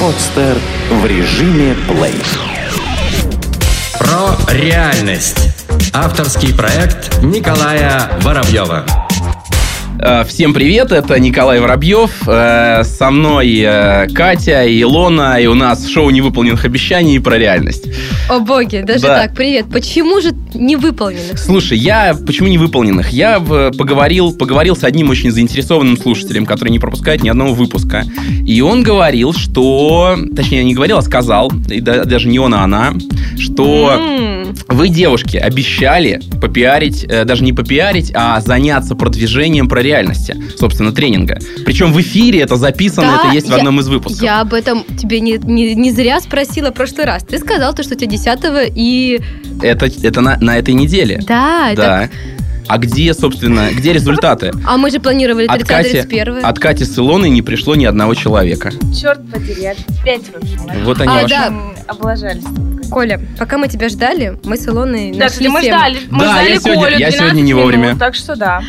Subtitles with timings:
[0.00, 0.56] Подстер
[0.90, 2.22] в режиме плей.
[3.98, 5.54] Про реальность.
[5.92, 9.05] Авторский проект Николая Воробьева.
[9.98, 15.86] Э, всем привет, это Николай Воробьев, э, со мной э, Катя, Илона, и у нас
[15.88, 17.84] шоу невыполненных обещаний про реальность.
[18.28, 19.22] О боги, даже Да.
[19.22, 19.66] так, привет.
[19.72, 21.38] Почему же невыполненных?
[21.38, 23.10] Слушай, я почему не выполненных?
[23.10, 28.04] Я поговорил, поговорил с одним очень заинтересованным слушателем, который не пропускает ни одного выпуска.
[28.46, 30.18] И он говорил, что...
[30.36, 32.94] Точнее, не говорил, а сказал, и да- даже не он, а она,
[33.38, 33.92] что...
[33.98, 41.38] М, Вы, девушки, обещали попиарить, даже не попиарить, а заняться продвижением про реальности, собственно, тренинга.
[41.64, 44.22] Причем в эфире это записано, Да, это есть в я- одном из выпусков.
[44.22, 47.24] Я об этом тебе не, не, не зря спросила в прошлый раз.
[47.24, 49.20] Ты сказал, то, что у тебя 10 и...
[49.62, 51.22] Это, это на, на этой неделе.
[51.26, 52.10] Да, это...
[52.68, 54.52] А где, собственно, где результаты?
[54.66, 56.40] А мы же планировали От Кати, 30-31.
[56.42, 58.72] от Кати с Илоной не пришло ни одного человека.
[58.98, 60.82] Черт подери, я опять вообще.
[60.84, 61.28] Вот они А, ваши.
[61.28, 61.52] да.
[61.86, 62.42] Облажались.
[62.90, 65.76] Коля, пока мы тебя ждали, мы с Илоной Да, нашли кстати, мы тему.
[65.78, 67.96] ждали, мы Да, ждали я сегодня- Колю я 12 сегодня не минут, вовремя.
[67.96, 68.62] Так что да.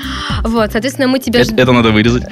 [0.43, 1.63] Вот, соответственно, мы тебя Это, ждали.
[1.63, 2.23] это надо вырезать.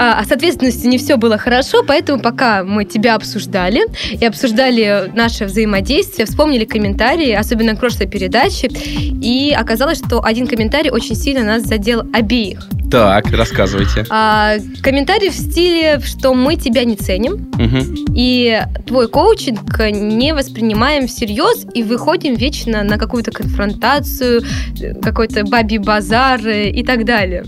[0.00, 3.80] А, с ответственностью не все было хорошо, поэтому пока мы тебя обсуждали
[4.12, 10.90] и обсуждали наше взаимодействие, вспомнили комментарии, особенно к прошлой передаче, и оказалось, что один комментарий
[10.90, 12.66] очень сильно нас задел обеих.
[12.90, 14.06] Так, рассказывайте.
[14.08, 18.06] А, комментарий в стиле, что мы тебя не ценим, Мгм.
[18.14, 24.42] и твой коучинг не воспринимаем всерьез и выходим вечно на какую-то конфронтацию,
[24.80, 27.44] э, какой-то бабий базар э, и так далее.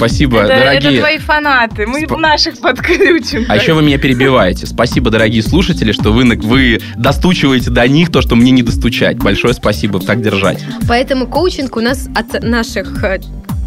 [0.00, 1.00] Спасибо, это, это дорогие.
[1.00, 3.44] твои фанаты, мы Спа- наших подключим.
[3.48, 4.66] А еще вы меня перебиваете.
[4.66, 9.18] Спасибо, дорогие слушатели, что вы, вы достучиваете до них то, что мне не достучать.
[9.18, 10.64] Большое спасибо, так держать.
[10.88, 13.20] Поэтому коучинг у нас от наших э,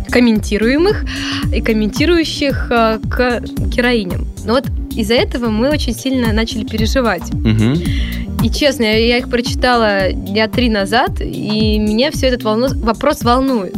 [0.10, 1.06] комментируемых
[1.54, 4.26] и комментирующих э, к героиням.
[4.44, 7.32] Но вот из-за этого мы очень сильно начали переживать.
[7.32, 7.78] Мгм.
[8.44, 13.22] И честно, я я их прочитала дня три назад, и меня все этот волну- вопрос
[13.24, 13.74] волнует.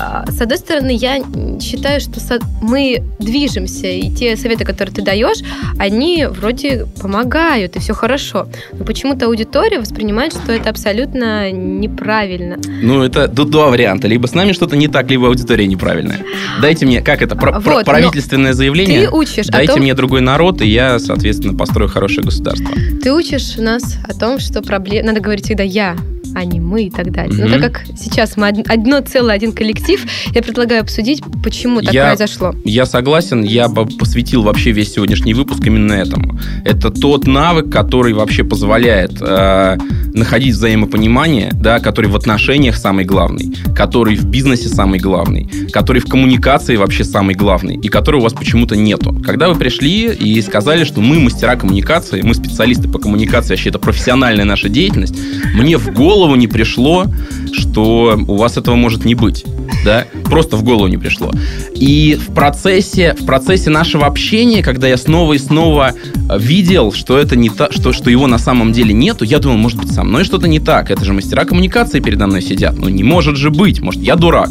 [0.00, 1.18] А, С одной стороны, я
[1.60, 5.38] считаю, что со- мы движемся, и те советы, которые ты даешь,
[5.78, 8.46] они вроде помогают, и все хорошо.
[8.78, 12.58] Но почему-то аудитория воспринимает, что это абсолютно неправильно.
[12.82, 14.06] Ну, это тут два варианта.
[14.06, 16.20] Либо с нами что-то не так, либо аудитория неправильная.
[16.60, 19.08] Дайте мне, как это, про- Вот, но правительственное заявление.
[19.08, 22.68] Ты учишь Дайте том, мне другой народ, и я, соответственно, построю хорошее государство.
[23.02, 25.96] ты учишь нас о том, что проблем надо говорить всегда я,
[26.34, 27.34] а не мы и так далее.
[27.38, 27.60] Но Мгм.
[27.62, 32.06] так как сейчас мы од- одно целое, один коллектив, я предлагаю обсудить, почему так Я-
[32.08, 32.54] произошло.
[32.64, 36.38] Я согласен, я бы посвятил вообще весь сегодняшний выпуск именно этому.
[36.64, 39.76] Это тот навык, который вообще позволяет э,
[40.14, 46.06] находить взаимопонимание, да, который в отношениях самый главный, который в бизнесе самый главный, который в
[46.06, 49.14] коммуникации вообще самый главный, и который у вас почему-то нету.
[49.24, 53.78] Когда вы пришли и сказали, что мы мастера коммуникации, мы специалисты по коммуникации, вообще это
[53.78, 55.14] профессиональная наша деятельность,
[55.54, 57.06] мне в голову не пришло,
[57.52, 59.44] что у вас этого может не быть.
[59.84, 60.04] Да?
[60.24, 61.30] Просто в голову не пришло.
[61.74, 65.92] И в процессе, в процессе нашего общения, когда я снова и снова
[66.28, 69.56] э, видел, что это не та, что, что его на самом деле нету, я думал,
[69.56, 70.90] может быть, со мной что-то не так.
[70.90, 72.76] Это же мастера коммуникации передо мной сидят.
[72.78, 73.80] Ну, не может же быть.
[73.80, 74.50] Может, я дурак.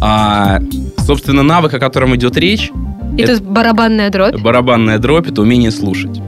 [0.00, 0.60] А,
[1.06, 2.70] собственно, навык, о котором идет речь,
[3.16, 4.40] это- тут барабанная дробь.
[4.40, 6.20] барабанная дробь, это умение слушать.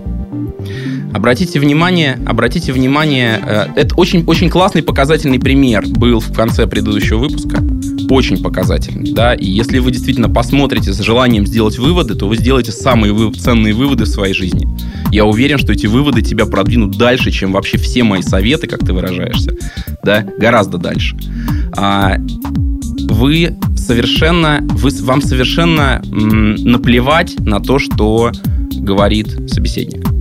[1.15, 7.19] Обратите внимание, обратите внимание, э, это очень, очень классный показательный пример был в конце предыдущего
[7.19, 7.63] выпуска.
[8.09, 12.71] Очень показательный, да, и если вы действительно посмотрите с желанием сделать выводы, то вы сделаете
[12.71, 14.69] самые вы- ценные выводы в своей жизни.
[15.11, 18.93] Я уверен, что эти выводы тебя продвинут дальше, чем вообще все мои советы, как ты
[18.93, 19.53] выражаешься,
[20.05, 21.17] да, гораздо дальше.
[21.77, 22.17] А,
[23.09, 28.31] вы совершенно, вы, вам совершенно м, наплевать на то, что
[28.73, 30.16] говорит собеседник.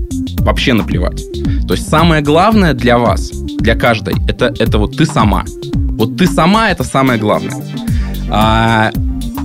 [0.46, 1.24] Вообще наплевать.
[1.68, 5.44] То есть самое главное для вас, для каждой, это, это вот ты сама.
[5.74, 7.56] Вот ты сама это самое главное.
[8.30, 8.92] А,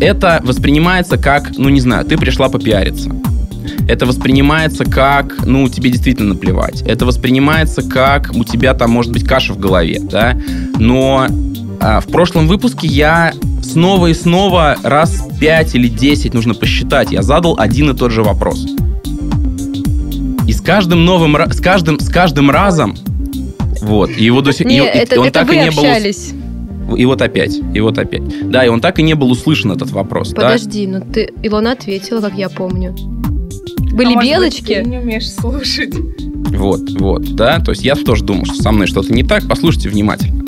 [0.00, 3.11] это воспринимается как, ну не знаю, ты пришла попиариться.
[3.88, 6.82] Это воспринимается как, ну, тебе действительно наплевать.
[6.82, 10.38] Это воспринимается как, у тебя там может быть каша в голове, да.
[10.79, 11.26] Но
[11.81, 13.32] а, в прошлом выпуске я
[13.62, 17.11] снова и снова раз 5 или 10 нужно посчитать.
[17.11, 18.67] Я задал один и тот же вопрос.
[20.50, 22.97] И с каждым новым, с каждым, с каждым разом,
[23.82, 25.70] вот, и его до сих, и- Не, и это, он это так вы и не
[25.70, 26.32] был, общались.
[26.97, 28.50] и вот опять, и вот опять.
[28.50, 30.43] Да, и он так и не был услышан этот вопрос, да.
[30.43, 32.97] Подожди, ну ты Илона ответила, как я помню.
[33.93, 34.75] Были А может быть, белочки?
[34.82, 35.94] Ты не умеешь слушать.
[36.49, 37.61] Вот, вот, да.
[37.61, 39.44] То есть я тоже думал, что со мной что-то не так.
[39.49, 40.39] Послушайте внимательно.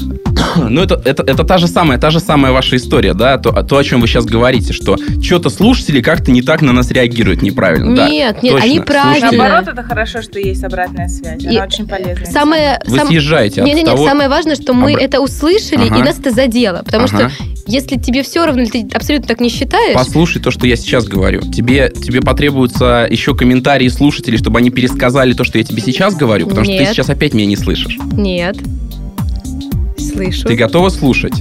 [0.70, 3.76] Ну, это, это, это та же самая, та же самая ваша история, да, то, то,
[3.76, 7.94] о чем вы сейчас говорите, что что-то слушатели как-то не так на нас реагируют неправильно.
[7.96, 8.66] да, Нет, нет, точно.
[8.68, 9.30] они правильно.
[9.32, 11.42] Наоборот, это хорошо, что есть обратная связь.
[11.44, 12.26] Она И очень полезная.
[12.26, 14.06] Самое, Вы сам- съезжаете от Не-не-не, того...
[14.06, 15.98] самое важное, что мы Обра- это услышали, Ага.
[15.98, 16.82] и нас это задело.
[16.84, 17.30] Потому Ага.
[17.30, 21.04] что если тебе все равно, ты абсолютно так не считаешь, Послушай то, что я сейчас
[21.06, 21.40] говорю.
[21.42, 26.46] Тебе, тебе потребуются еще комментарии слушателей, чтобы они пересказали то, что я тебе сейчас говорю,
[26.48, 26.88] потому что Нет.
[26.88, 27.98] ты сейчас опять меня не слышишь.
[28.12, 28.56] нет.
[30.12, 30.48] Слышу.
[30.48, 31.34] Ты готова слушать?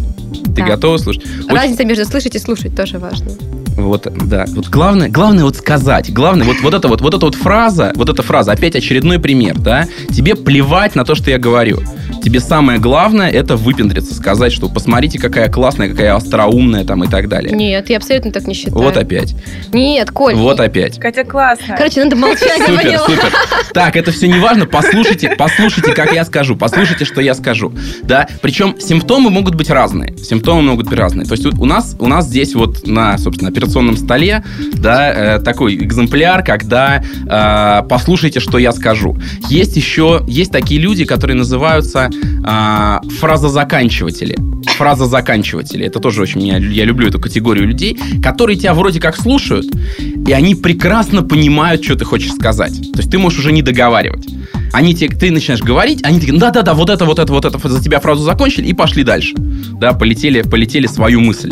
[0.55, 0.65] Ты Да.
[0.67, 1.23] готова слушать?
[1.23, 3.31] Очень- Разница между слышать и слушать тоже важно.
[3.77, 4.45] Вот, да.
[4.49, 6.11] Вот главное, главное вот сказать.
[6.13, 9.57] Главное, вот, вот эта вот, вот эта вот фраза, вот эта фраза, опять очередной пример,
[9.57, 9.87] да?
[10.09, 11.81] Тебе плевать на то, что я говорю.
[12.23, 17.27] Тебе самое главное это выпендриться, сказать, что посмотрите, какая классная, какая остроумная там и так
[17.27, 17.55] далее.
[17.55, 18.75] Нет, я абсолютно так не считаю.
[18.75, 19.35] Вот опять.
[19.73, 20.35] Нет, Коль.
[20.35, 20.99] Вот опять.
[20.99, 21.77] Катя классная.
[21.77, 23.33] Короче, надо молчать, Супер, супер.
[23.73, 24.65] Так, это все не важно.
[24.65, 26.55] Послушайте, послушайте, как я скажу.
[26.55, 27.73] Послушайте, что я скажу.
[28.03, 28.27] Да.
[28.41, 30.15] Причем симптомы могут быть разные.
[30.17, 31.25] Симптомы могут быть разные.
[31.25, 34.43] То есть у нас, у нас здесь вот на, собственно, операционном столе,
[34.73, 39.17] да, э, такой экземпляр, когда э, послушайте, что я скажу.
[39.49, 44.37] Есть еще, есть такие люди, которые называются э, фразозаканчиватели.
[44.77, 45.85] Фразозаканчиватели.
[45.85, 49.67] Это тоже очень, я, я люблю эту категорию людей, которые тебя вроде как слушают,
[49.99, 52.73] и они прекрасно понимают, что ты хочешь сказать.
[52.93, 54.27] То есть ты можешь уже не договаривать.
[54.73, 57.83] Они тебе, ты начинаешь говорить, они такие, да-да-да, вот это, вот это, вот это, за
[57.83, 59.33] тебя фразу закончили и пошли дальше.
[59.35, 61.51] Да, полетели, полетели свою мысль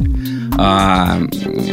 [0.62, 1.22] а,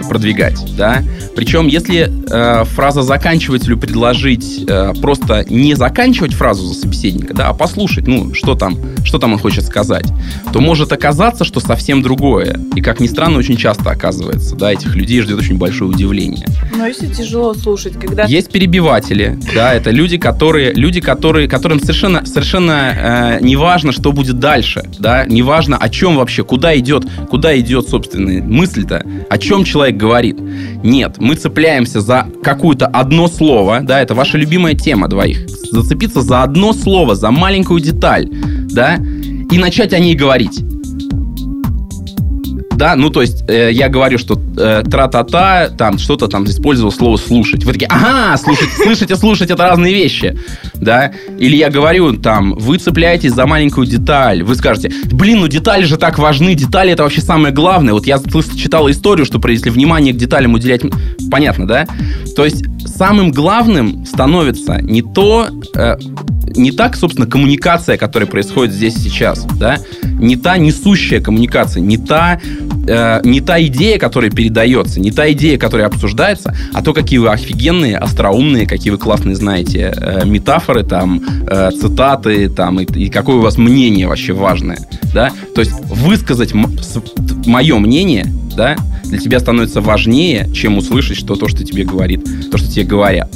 [0.08, 1.02] продвигать, да.
[1.34, 7.52] Причем, если э, фраза заканчивателю предложить э, просто не заканчивать фразу за собеседника, да, а
[7.52, 10.06] послушать, ну, что там, что там он хочет сказать,
[10.52, 12.60] то может оказаться, что совсем другое.
[12.76, 16.46] И, как ни странно, очень часто оказывается, да, этих людей ждет очень большое удивление.
[16.76, 18.24] Но если тяжело слушать, когда...
[18.24, 24.12] Есть перебиватели, да, это люди, которые, люди, которые, которым совершенно, совершенно э, не важно, что
[24.12, 28.40] будет дальше, да, не важно, о чем вообще, куда идет, куда идет, собственно,
[28.76, 30.36] мысль-то, о чем человек говорит.
[30.82, 36.42] Нет, мы цепляемся за какое-то одно слово, да, это ваша любимая тема двоих, зацепиться за
[36.42, 38.28] одно слово, за маленькую деталь,
[38.70, 38.96] да,
[39.50, 40.62] и начать о ней говорить.
[42.76, 47.16] Да, ну то есть э, я говорю, что э, тра-та-та, там что-то там использовал слово
[47.16, 47.64] слушать.
[47.64, 50.38] Вы такие, ага, слушать, слышать и слушать это разные вещи,
[50.74, 51.12] да.
[51.38, 55.96] Или я говорю там, вы цепляетесь за маленькую деталь, вы скажете, блин, ну детали же
[55.96, 57.94] так важны, детали это вообще самое главное.
[57.94, 60.82] Вот я слыс- читал историю, что если внимание к деталям уделять,
[61.30, 61.86] понятно, да?
[62.36, 62.64] То есть
[62.96, 65.96] самым главным становится не то, э,
[66.56, 72.40] не так, собственно, коммуникация, которая происходит здесь сейчас, да, не та несущая коммуникация, не та,
[72.86, 77.28] э, не та идея, которая передается, не та идея, которая обсуждается, а то, какие вы
[77.28, 83.36] офигенные, остроумные, какие вы классные знаете э, метафоры, там, э, цитаты, там, и, и какое
[83.36, 84.78] у вас мнение вообще важное,
[85.12, 88.26] да, то есть высказать мое мнение,
[88.56, 88.76] да,
[89.08, 93.30] для тебя становится важнее, чем услышать что то, что тебе говорит, то, что тебе говорят.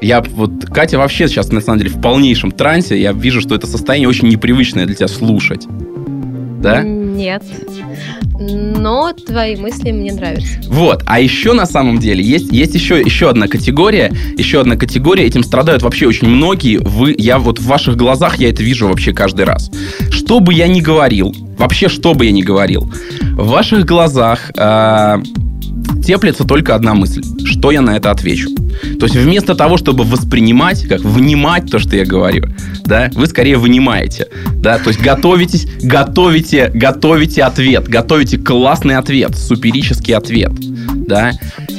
[0.00, 3.00] Я вот, Катя вообще сейчас, на самом деле, в полнейшем трансе.
[3.00, 5.66] Я вижу, что это состояние очень непривычное для тебя слушать.
[6.60, 6.82] Да?
[6.82, 7.42] Нет.
[8.38, 10.58] Но твои мысли мне нравятся.
[10.68, 11.02] Вот.
[11.06, 14.12] А еще на самом деле есть, есть еще, еще одна категория.
[14.36, 15.24] Еще одна категория.
[15.24, 16.78] Этим страдают вообще очень многие.
[16.78, 19.70] Вы, я вот в ваших глазах я это вижу вообще каждый раз.
[20.10, 22.92] Что бы я ни говорил, вообще что бы я ни говорил,
[23.32, 25.22] в ваших глазах э,
[26.04, 27.22] теплится только одна мысль.
[27.44, 28.50] Что я на это отвечу?
[28.98, 32.46] То есть вместо того, чтобы воспринимать, как внимать то, что я говорю,
[32.84, 40.14] да, вы скорее вынимаете, да, то есть готовитесь, готовите, готовите ответ, готовите классный ответ, суперический
[40.14, 40.52] ответ,
[41.06, 41.32] да,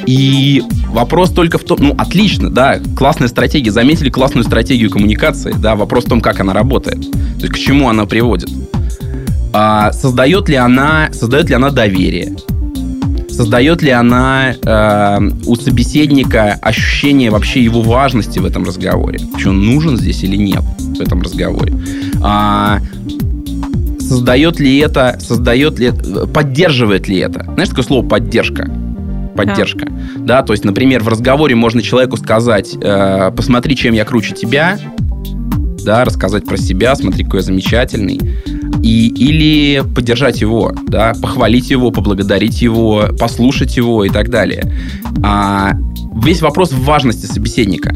[0.06, 5.76] и вопрос только в том, ну, отлично, да, классная стратегия, заметили классную стратегию коммуникации, да,
[5.76, 8.50] вопрос в том, как она работает, то есть к чему она приводит.
[9.54, 12.36] А, создает ли она, создает ли она доверие,
[13.36, 19.66] создает ли она э, у собеседника ощущение вообще его важности в этом разговоре, что он
[19.66, 21.74] нужен здесь или нет в этом разговоре,
[22.22, 22.80] а,
[24.00, 25.92] создает ли это, создает ли,
[26.34, 28.72] поддерживает ли это, знаешь такое слово поддержка,
[29.36, 29.88] поддержка,
[30.18, 34.80] да, то есть, например, в разговоре можно человеку сказать, э, посмотри, чем я круче тебя,
[35.84, 38.20] да, рассказать про себя, смотри, какой я замечательный,
[38.82, 44.74] и, или поддержать его, да, похвалить его, поблагодарить его, послушать его и так далее.
[45.24, 45.72] А,
[46.16, 47.96] весь вопрос в важности собеседника.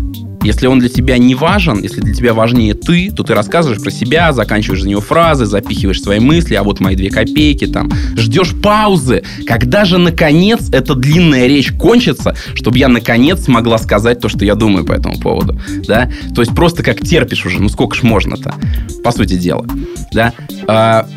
[0.49, 3.91] Если он для тебя не важен, если для тебя важнее ты, то ты рассказываешь про
[3.91, 7.91] себя, заканчиваешь за него фразы, запихиваешь свои мысли, а вот мои две копейки там.
[8.17, 9.21] Ждешь паузы.
[9.45, 14.55] Когда же, наконец, эта длинная речь кончится, чтобы я, наконец, смогла сказать то, что я
[14.55, 15.61] думаю по этому поводу.
[15.87, 16.09] Да?
[16.33, 17.61] То есть просто как терпишь уже.
[17.61, 18.55] Ну сколько ж можно-то?
[19.03, 19.67] По сути дела.
[20.11, 20.33] Да?
[20.67, 21.07] А,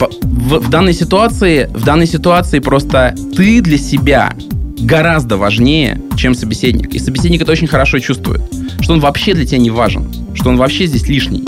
[0.00, 4.32] в, в данной ситуации, в данной ситуации просто ты для себя
[4.78, 6.94] гораздо важнее, чем собеседник.
[6.94, 8.42] И собеседник это очень хорошо чувствует,
[8.80, 11.44] что он вообще для тебя не важен, что он вообще здесь лишний,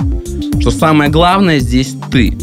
[0.61, 2.37] что самое главное здесь ты.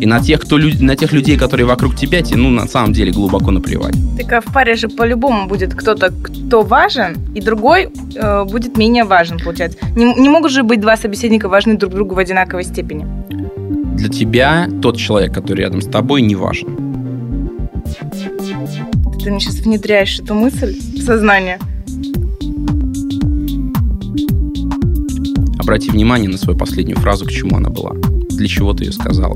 [0.00, 3.12] И на тех, кто, на тех людей, которые вокруг тебя, тебе, ну, на самом деле,
[3.12, 3.94] глубоко наплевать.
[4.18, 9.04] Так а в паре же по-любому будет кто-то, кто важен, и другой э, будет менее
[9.04, 9.78] важен, получается.
[9.96, 13.06] Не, не могут же быть два собеседника важны друг другу в одинаковой степени.
[13.96, 16.83] Для тебя тот человек, который рядом с тобой, не важен.
[19.24, 21.58] Ты мне сейчас внедряешь эту мысль в сознание.
[25.58, 27.92] Обрати внимание на свою последнюю фразу, к чему она была.
[28.28, 29.34] Для чего ты ее сказала.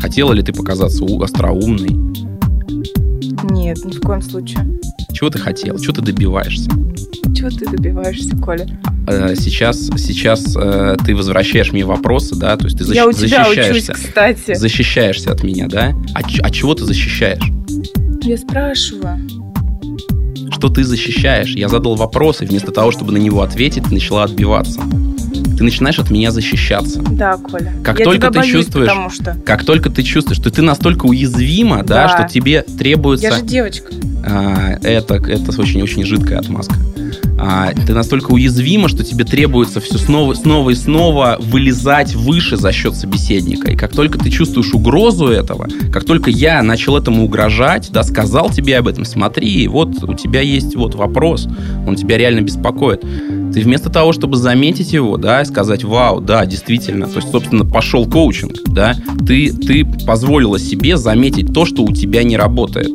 [0.00, 1.90] Хотела ли ты показаться остроумной?
[3.50, 4.78] Нет, ни в коем случае.
[5.12, 5.80] Чего ты хотел?
[5.80, 6.70] Чего ты добиваешься?
[7.34, 8.68] Чего ты добиваешься, Коля?
[9.08, 13.12] Э, сейчас, сейчас э, ты возвращаешь мне вопросы, да, то есть ты защ- Я у
[13.12, 14.54] тебя учусь, защищаешься, кстати.
[14.54, 15.92] защищаешься от меня, да?
[16.14, 17.42] А, а чего ты защищаешь?
[18.24, 19.18] Я спрашиваю.
[20.50, 21.54] Что ты защищаешь?
[21.54, 24.80] Я задал вопрос, и вместо того, чтобы на него ответить, ты начала отбиваться.
[25.58, 27.00] Ты начинаешь от меня защищаться.
[27.02, 27.72] Да, Коля.
[27.84, 31.06] Как я только ты боюсь, чувствуешь- потому что Как только ты чувствуешь, что ты настолько
[31.06, 32.18] уязвима, да, Да.
[32.26, 33.26] что тебе требуется...
[33.28, 33.92] я же девочка.
[34.26, 36.74] А, это, это очень-очень жидкая отмазка.
[37.38, 42.72] А, ты настолько уязвима, что тебе требуется все снова, снова и снова вылезать выше за
[42.72, 43.70] счет собеседника.
[43.72, 48.50] И как только ты чувствуешь угрозу этого, как только я начал этому угрожать, да, сказал
[48.50, 51.48] тебе об этом, смотри, вот у тебя есть вот вопрос,
[51.86, 53.00] он тебя реально беспокоит.
[53.00, 57.64] Ты вместо того, чтобы заметить его, да, и сказать, вау, да, действительно, то есть, собственно,
[57.64, 58.94] пошел коучинг, да,
[59.26, 62.94] ты, ты позволила себе заметить то, что у тебя не работает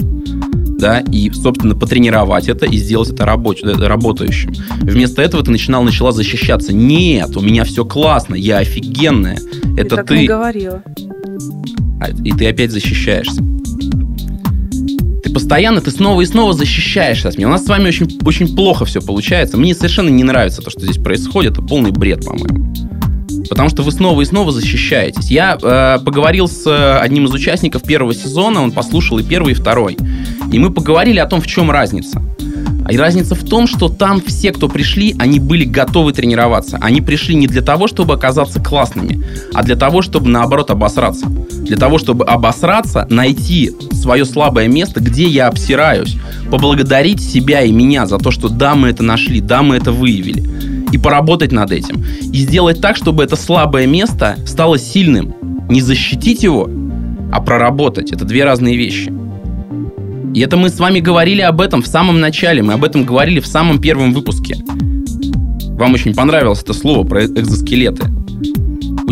[0.79, 4.53] да, и, собственно, потренировать это и сделать это рабоч- э, работающим.
[4.81, 6.73] Вместо этого ты начинал, начала защищаться.
[6.73, 9.37] Нет, у меня все классно, я офигенная.
[9.77, 10.19] Это так ты.
[10.19, 10.81] не говорила.
[12.01, 13.41] А, И ты опять защищаешься.
[15.23, 17.47] Ты постоянно, ты снова и снова защищаешься от меня.
[17.47, 19.57] У нас с вами очень, очень плохо все получается.
[19.57, 21.53] Мне совершенно не нравится то, что здесь происходит.
[21.53, 22.73] Это полный бред, по-моему.
[23.49, 25.31] Потому что вы снова и снова защищаетесь.
[25.31, 29.55] Я э, поговорил с э, одним из участников первого сезона, он послушал и первый, и
[29.55, 29.97] второй.
[30.51, 32.21] И мы поговорили о том, в чем разница.
[32.89, 36.77] И разница в том, что там все, кто пришли, они были готовы тренироваться.
[36.81, 41.27] Они пришли не для того, чтобы оказаться классными, а для того, чтобы, наоборот, обосраться.
[41.27, 46.15] Для того, чтобы обосраться, найти свое слабое место, где я обсираюсь,
[46.49, 50.43] поблагодарить себя и меня за то, что да, мы это нашли, да, мы это выявили,
[50.91, 52.03] и поработать над этим.
[52.21, 55.33] И сделать так, чтобы это слабое место стало сильным.
[55.69, 56.69] Не защитить его,
[57.31, 58.11] а проработать.
[58.11, 59.13] Это две разные вещи.
[60.33, 62.61] И это мы с вами говорили об этом в самом начале.
[62.61, 64.57] Мы об этом говорили в самом первом выпуске.
[65.79, 68.03] Вам очень понравилось это слово про экзоскелеты.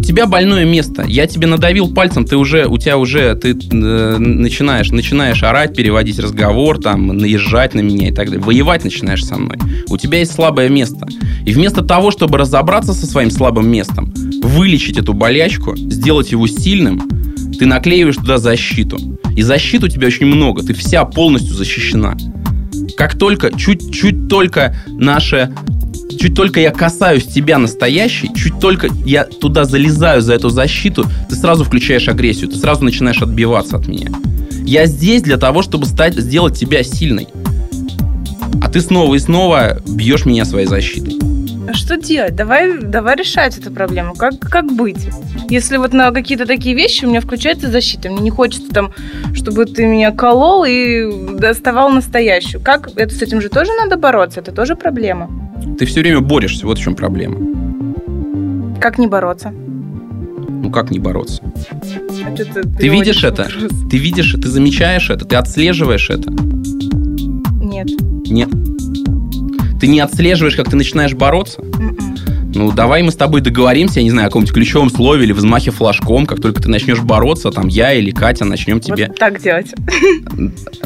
[0.07, 1.03] Тебя больное место.
[1.05, 6.17] Я тебе надавил пальцем, ты уже, у тебя уже, ты э, начинаешь, начинаешь орать, переводить
[6.17, 8.41] разговор, там, наезжать на меня и так далее.
[8.41, 9.57] Воевать начинаешь со мной.
[9.89, 11.05] У тебя есть слабое место.
[11.45, 17.01] И вместо того, чтобы разобраться со своим слабым местом, вылечить эту болячку, сделать его сильным,
[17.59, 18.97] ты наклеиваешь туда защиту.
[19.35, 20.63] И защит у тебя очень много.
[20.63, 22.15] Ты вся полностью защищена.
[22.95, 25.53] Как только, чуть-чуть только наше
[26.17, 31.35] чуть только я касаюсь тебя настоящий, чуть только я туда залезаю за эту защиту, ты
[31.35, 34.11] сразу включаешь агрессию, ты сразу начинаешь отбиваться от меня.
[34.65, 37.27] Я здесь для того, чтобы стать, сделать тебя сильной.
[38.61, 41.17] А ты снова и снова бьешь меня своей защитой.
[41.69, 42.35] А что делать?
[42.35, 44.15] Давай, давай решать эту проблему.
[44.15, 45.09] Как, как быть?
[45.49, 48.93] Если вот на какие-то такие вещи у меня включается защита, мне не хочется там,
[49.33, 52.61] чтобы ты меня колол и доставал настоящую.
[52.61, 52.89] Как?
[52.95, 54.39] Это с этим же тоже надо бороться?
[54.39, 55.29] Это тоже проблема.
[55.77, 57.37] Ты все время борешься, вот в чем проблема.
[58.79, 59.51] Как не бороться?
[59.51, 61.41] Ну как не бороться?
[62.25, 63.43] А ты, Ты видишь это?
[63.43, 63.71] вопрос?
[63.89, 66.31] Ты видишь, ты замечаешь это, ты отслеживаешь это.
[67.63, 67.87] Нет.
[68.27, 68.49] Нет.
[69.79, 71.61] Ты не отслеживаешь, как ты начинаешь бороться?
[71.61, 71.97] М-м.
[72.57, 75.69] Ну, давай мы с тобой договоримся, я не знаю, о каком-нибудь ключевом слове или взмахе
[75.69, 79.07] флажком, как только ты начнешь бороться, там, я или Катя начнем тебе...
[79.09, 79.73] Вот так делать.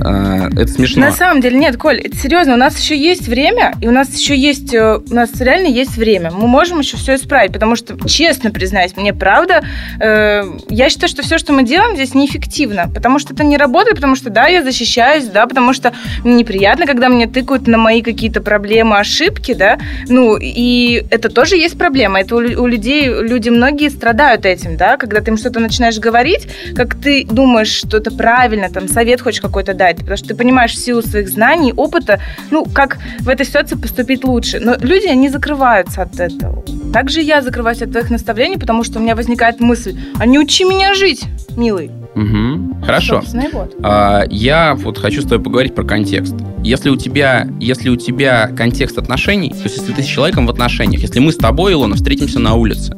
[0.03, 1.01] А, это смешно.
[1.01, 4.17] На самом деле, нет, Коль, это серьезно, у нас еще есть время, и у нас
[4.17, 6.31] еще есть, э, у нас реально есть время.
[6.31, 9.63] Мы можем еще все исправить, потому что, честно признаюсь, мне правда,
[9.99, 13.97] э, я считаю, что все, что мы делаем здесь, неэффективно, потому что это не работает,
[13.97, 18.01] потому что, да, я защищаюсь, да, потому что мне неприятно, когда мне тыкают на мои
[18.01, 23.89] какие-то проблемы, ошибки, да, ну, и это тоже есть проблема, это у, людей, люди многие
[23.89, 28.69] страдают этим, да, когда ты им что-то начинаешь говорить, как ты думаешь, что это правильно,
[28.69, 32.65] там, совет хочешь какой-то дать, потому что ты понимаешь в силу своих знаний, опыта, ну,
[32.65, 34.59] как в этой ситуации поступить лучше.
[34.59, 36.63] Но люди, они закрываются от этого.
[36.93, 40.63] Также я закрываюсь от твоих наставлений, потому что у меня возникает мысль, а не учи
[40.63, 41.23] меня жить,
[41.55, 41.91] милый.
[42.15, 42.50] Угу.
[42.83, 43.21] Хорошо.
[43.53, 43.75] Вот.
[43.83, 46.35] А, я вот хочу с тобой поговорить про контекст.
[46.63, 50.49] Если у тебя, если у тебя контекст отношений, то есть если ты с человеком в
[50.49, 52.95] отношениях, если мы с тобой, Илона, встретимся на улице,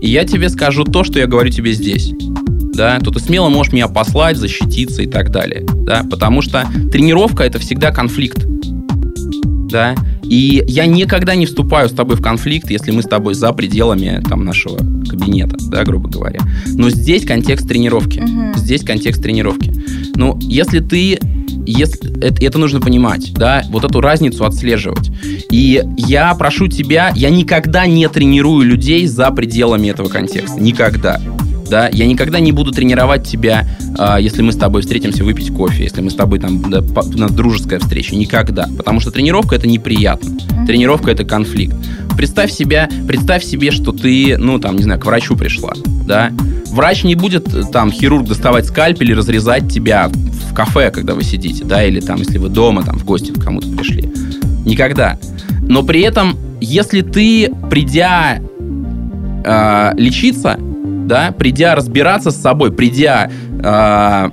[0.00, 2.12] и я тебе скажу то, что я говорю тебе здесь,
[2.74, 7.44] да, то ты смело можешь меня послать, защититься и так далее, да, потому что тренировка
[7.44, 8.44] это всегда конфликт,
[9.70, 9.94] да,
[10.28, 14.22] и я никогда не вступаю с тобой в конфликт, если мы с тобой за пределами
[14.28, 14.78] там нашего
[15.08, 16.40] кабинета, да, грубо говоря.
[16.66, 18.54] Но здесь контекст тренировки, Мгм.
[18.56, 19.72] здесь контекст тренировки.
[20.14, 21.18] Ну, если ты
[21.68, 25.10] если, это, это нужно понимать, да, вот эту разницу отслеживать.
[25.50, 30.60] И я прошу тебя, я никогда не тренирую людей за пределами этого контекста.
[30.60, 31.20] Никогда.
[31.68, 33.66] Да, я никогда не буду тренировать тебя,
[33.98, 37.04] а, если мы с тобой встретимся выпить кофе, если мы с тобой там да, по-
[37.04, 38.14] на дружеская встреча.
[38.14, 38.68] Никогда.
[38.76, 40.38] Потому что тренировка это неприятно.
[40.66, 41.74] Тренировка это конфликт.
[42.16, 45.72] Представь себя, представь себе, что ты, ну там, не знаю, к врачу пришла,
[46.06, 46.30] да.
[46.70, 51.22] Врач не будет э, там хирург доставать скальпель и разрезать тебя в кафе, когда вы
[51.24, 54.10] сидите, да, или там, если вы дома, там, в гости к кому-то пришли.
[54.64, 55.18] Никогда.
[55.62, 58.40] Но при этом, если ты, придя
[59.44, 60.58] э, лечиться,
[61.06, 64.30] да, придя разбираться с собой, придя, э,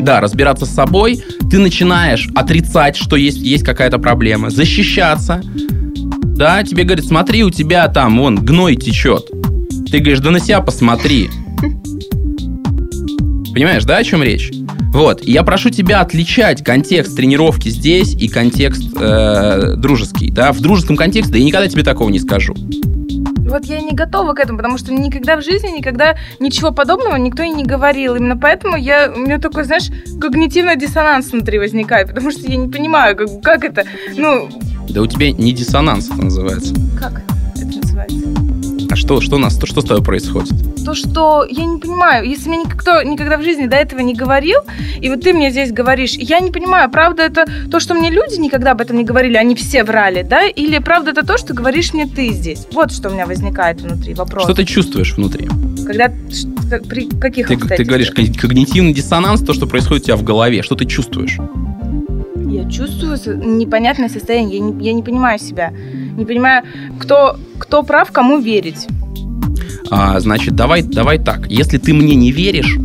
[0.00, 5.40] да, разбираться с собой, ты начинаешь отрицать, что есть, есть какая-то проблема, защищаться,
[6.36, 9.26] да, тебе говорят, смотри, у тебя там, вон, гной течет.
[9.90, 11.30] Ты говоришь, да на себя посмотри.
[13.54, 14.52] Понимаешь, да, о чем речь?
[14.92, 20.96] Вот, я прошу тебя отличать контекст тренировки здесь и контекст э, дружеский, да, в дружеском
[20.96, 22.54] контексте, я никогда тебе такого не скажу.
[23.46, 27.42] Вот я не готова к этому, потому что никогда в жизни, никогда ничего подобного никто
[27.42, 28.16] и не говорил.
[28.16, 29.88] Именно поэтому я, у меня такой, знаешь,
[30.20, 33.84] когнитивный диссонанс внутри возникает, потому что я не понимаю, как, как это,
[34.16, 34.48] ну,
[34.88, 36.74] Да у тебя не диссонанс это называется.
[36.98, 37.22] как
[37.56, 38.45] это называется?
[39.06, 40.52] Что, что у нас, что, что с тобой происходит?
[40.84, 44.58] То, что я не понимаю, если мне никто никогда в жизни до этого не говорил,
[45.00, 48.34] и вот ты мне здесь говоришь, я не понимаю, правда это то, что мне люди
[48.40, 51.94] никогда об этом не говорили, они все врали, да, или правда это то, что говоришь
[51.94, 52.66] мне ты здесь?
[52.72, 54.42] Вот что у меня возникает внутри вопрос.
[54.42, 55.48] Что ты чувствуешь внутри?
[55.86, 56.10] Когда,
[56.88, 60.64] при каких Ты, ты говоришь ког- когнитивный диссонанс, то, что происходит у тебя в голове.
[60.64, 61.38] Что ты чувствуешь?
[62.48, 63.18] Я чувствую
[63.56, 65.72] непонятное состояние, я не, я не понимаю себя.
[66.16, 66.64] Не понимаю,
[66.98, 68.86] кто, кто прав, кому верить.
[69.90, 71.50] А, значит, давай, давай так.
[71.50, 72.76] Если ты мне не веришь,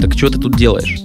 [0.00, 1.00] так что ты тут делаешь?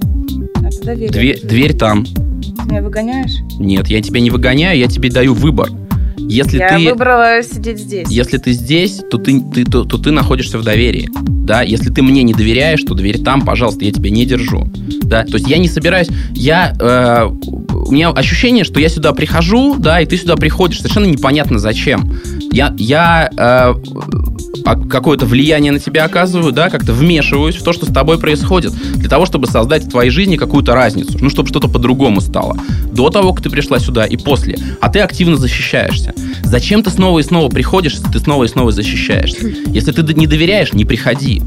[0.56, 0.70] А.
[0.96, 2.06] Дверь, дверь там.
[2.06, 3.42] Ты меня выгоняешь?
[3.60, 5.70] Нет, я тебя не выгоняю, я тебе даю выбор.
[6.18, 8.08] Если я ты, выбрала сидеть здесь.
[8.08, 11.10] если ты здесь, то ты, ты, то, то ты находишься в доверии.
[11.50, 14.70] Да, если ты мне не доверяешь, то дверь там, пожалуйста, я тебя не держу.
[15.06, 17.28] Да, то есть я не собираюсь, я, э,
[17.74, 22.14] у меня ощущение, что я сюда прихожу, да, и ты сюда приходишь, совершенно непонятно зачем.
[22.52, 23.74] Я, я э,
[24.66, 28.74] а- какое-то влияние на тебя оказываю, да, как-то вмешиваюсь в то, что с тобой происходит,
[28.96, 32.58] для того, чтобы создать в твоей жизни какую-то разницу, ну, чтобы что-то по-другому стало.
[32.92, 34.58] До того, как ты пришла сюда и после.
[34.82, 36.14] А ты активно защищаешься.
[36.44, 39.48] Зачем ты снова и снова приходишь, если ты снова и снова защищаешься?
[39.68, 41.42] Если ты не доверяешь, не приходи.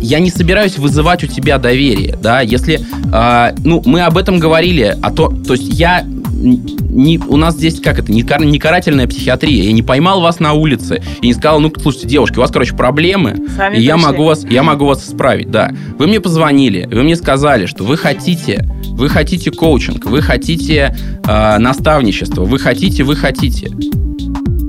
[0.00, 2.80] Я не собираюсь вызывать у тебя доверие, да, если,
[3.12, 6.06] а, ну, мы об этом говорили, а то, то есть я
[6.38, 9.64] не, у нас здесь, как это, не, кар- не карательная психиатрия.
[9.64, 12.74] Я не поймал вас на улице и не сказал, ну, слушайте, девушки, у вас, короче,
[12.74, 15.72] проблемы, Сами и я могу вас, я могу вас исправить, да.
[15.98, 20.96] Вы мне позвонили, вы мне сказали, что вы хотите, вы хотите коучинг, вы хотите
[21.26, 23.70] э, наставничество, вы хотите, вы хотите.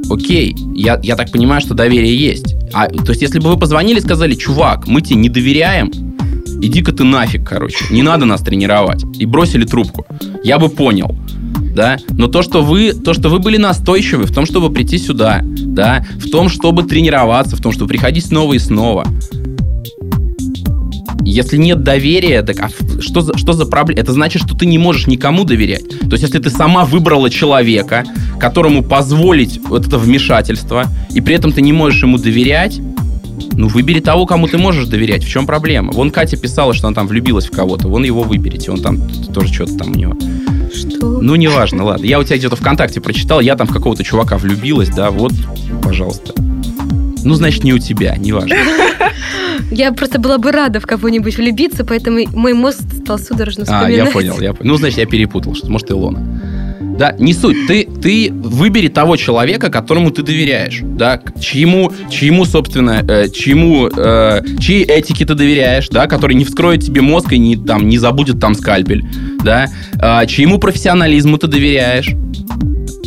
[0.09, 2.55] Окей, я, я так понимаю, что доверие есть.
[2.73, 5.91] А, то есть, если бы вы позвонили и сказали, чувак, мы тебе не доверяем,
[6.61, 10.05] иди-ка ты нафиг, короче, не надо нас тренировать, и бросили трубку,
[10.43, 11.15] я бы понял,
[11.79, 15.39] да, но то, что вы, то, что вы были настойчивы в том, чтобы прийти сюда,
[15.43, 19.07] да, в том, чтобы тренироваться, в том, чтобы приходить снова и снова,
[21.23, 24.01] Если нет доверия, так а что за, что за проблема?
[24.01, 25.87] Это значит, что ты не можешь никому доверять.
[26.01, 28.03] То есть, если ты сама выбрала человека,
[28.41, 32.81] которому позволить вот это вмешательство, и при этом ты не можешь ему доверять,
[33.53, 35.23] ну, выбери того, кому ты можешь доверять.
[35.23, 35.93] В чем проблема?
[35.93, 37.87] Вон Катя писала, что она там влюбилась в кого-то.
[37.87, 38.69] Вон его выберите.
[38.69, 40.17] Он там тоже что-то там у него.
[40.73, 41.19] Что?
[41.21, 42.05] Ну, неважно, ладно.
[42.05, 45.33] Я у тебя где-то ВКонтакте прочитал, я там в какого-то чувака влюбилась, да, вот,
[45.83, 46.33] пожалуйста.
[47.23, 48.55] Ну, значит, не у тебя, неважно.
[49.71, 54.07] Я просто была бы рада в кого-нибудь влюбиться, поэтому мой мозг стал судорожно А, вспоминать.
[54.07, 54.71] я понял, я понял.
[54.71, 56.77] Ну, значит, я перепутал, что, может, Илона.
[56.97, 57.67] Да, не суть.
[57.67, 64.41] Ты, ты выбери того человека, которому ты доверяешь, да, чьему, чьему собственно, э, чьему, э,
[64.59, 68.39] чьей этике ты доверяешь, да, который не вскроет тебе мозг и не, там, не забудет
[68.39, 69.05] там скальпель,
[69.43, 69.67] да,
[69.99, 72.11] а, чьему профессионализму ты доверяешь,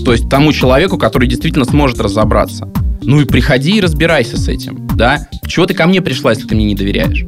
[0.04, 2.68] то есть тому человеку, который действительно сможет разобраться.
[3.02, 5.26] Ну и приходи и разбирайся с этим, да.
[5.46, 7.24] Чего ты ко мне пришла, если ты мне не доверяешь?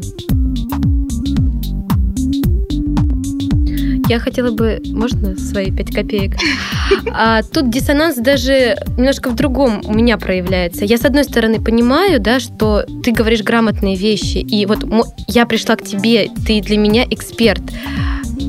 [4.09, 6.37] Я хотела бы, можно свои пять копеек?
[7.17, 10.85] А, тут диссонанс даже немножко в другом у меня проявляется.
[10.85, 14.85] Я, с одной стороны, понимаю, да, что ты говоришь грамотные вещи, и вот
[15.29, 17.63] я пришла к тебе, ты для меня эксперт.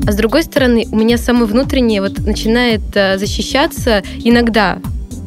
[0.06, 4.78] А с другой стороны, у меня самое внутреннее вот начинает э, защищаться иногда,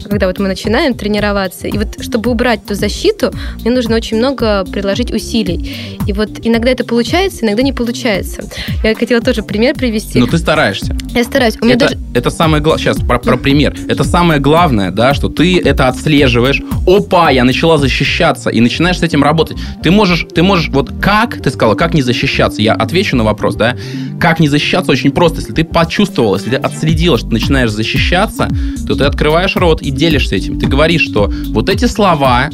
[0.07, 1.67] когда вот мы начинаем тренироваться.
[1.67, 3.31] И вот чтобы убрать эту защиту,
[3.61, 5.97] мне нужно очень много приложить усилий.
[6.07, 8.43] И вот иногда это получается, иногда не получается.
[8.83, 10.19] Я хотела тоже пример привести.
[10.19, 10.95] Ну, ты стараешься.
[11.13, 11.57] Я стараюсь.
[11.61, 11.97] У меня это, даже...
[12.13, 12.83] это самое главное.
[12.83, 13.75] Сейчас про, про пример.
[13.87, 16.61] Это самое главное, да, что ты это отслеживаешь.
[16.87, 19.57] Опа, я начала защищаться и начинаешь с этим работать.
[19.83, 22.61] Ты можешь, ты можешь, вот как ты сказала, как не защищаться?
[22.61, 23.75] Я отвечу на вопрос, да.
[24.19, 25.39] Как не защищаться очень просто.
[25.39, 28.49] Если ты почувствовал, если ты отследила, что ты начинаешь защищаться,
[28.87, 30.59] то ты открываешь рот и делишься этим.
[30.59, 32.49] Ты говоришь, что вот эти слова,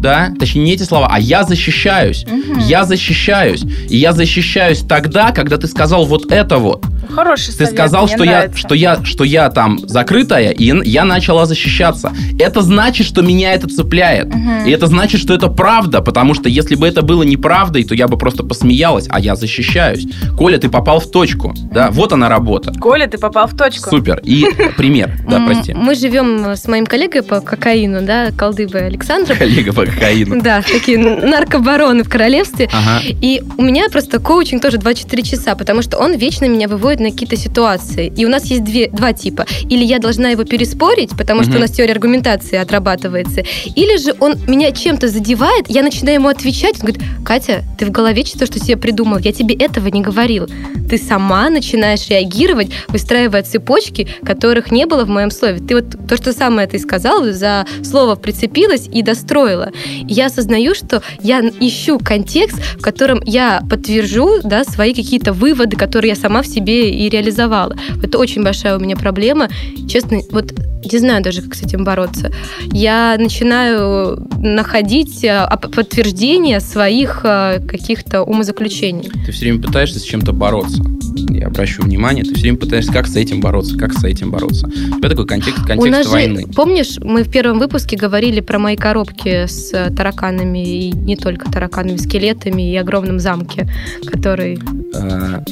[0.00, 2.24] да, точнее не эти слова, а я защищаюсь.
[2.60, 3.64] Я защищаюсь.
[3.88, 6.84] И я защищаюсь тогда, когда ты сказал вот это вот.
[7.08, 11.04] Хороший Ты совет, сказал, мне что я, что, я, что я там закрытая, и я
[11.04, 12.12] начала защищаться.
[12.38, 14.32] Это значит, что меня это цепляет.
[14.66, 18.08] И это значит, что это правда, потому что если бы это было неправдой, то я
[18.08, 20.06] бы просто посмеялась, а я защищаюсь.
[20.36, 21.54] Коля, ты попал в точку.
[21.72, 22.72] Да, вот она работа.
[22.80, 23.90] Коля, ты попал в точку.
[23.90, 24.20] Супер.
[24.24, 25.12] И пример.
[25.28, 25.74] Да, прости.
[25.74, 29.36] Мы живем с моим коллегой по кокаину, да, Колдыбой Александром.
[29.36, 30.42] Коллега по кокаину.
[30.42, 32.68] Да, такие наркобароны в королевстве.
[32.72, 33.00] Ага.
[33.04, 37.10] И у меня просто коучинг тоже 24 часа, потому что он вечно меня выводит на
[37.10, 38.12] какие-то ситуации.
[38.16, 39.46] И у нас есть две, два типа.
[39.68, 43.42] Или я должна его переспорить, потому что у нас теория аргументации отрабатывается.
[43.74, 47.90] Или же он меня чем-то задевает, я начинаю ему отвечать, он говорит, Катя, ты в
[47.90, 49.18] голове что что себе придумал?
[49.18, 50.48] Я тебе этого не говорил.
[50.94, 55.58] Ты сама начинаешь реагировать, выстраивая цепочки, которых не было в моем слове.
[55.58, 59.72] Ты вот то, что самое ты сказала, за слово прицепилась и достроила.
[60.06, 66.10] Я осознаю, что я ищу контекст, в котором я подтвержу да, свои какие-то выводы, которые
[66.10, 67.76] я сама в себе и реализовала.
[68.00, 69.48] Это очень большая у меня проблема.
[69.88, 70.54] Честно, вот
[70.92, 72.30] не знаю даже, как с этим бороться.
[72.72, 79.10] Я начинаю находить оп- подтверждение своих а, каких-то умозаключений.
[79.24, 80.83] Ты все время пытаешься с чем-то бороться.
[81.30, 84.66] Я обращу внимание, ты все время пытаешься, как с этим бороться, как с этим бороться.
[84.66, 86.46] У тебя такой контекст, У контекст нас же, войны.
[86.54, 91.96] помнишь, мы в первом выпуске говорили про мои коробки с тараканами, и не только тараканами,
[91.96, 93.68] скелетами и огромном замке,
[94.06, 94.58] который...
[94.94, 95.42] Э,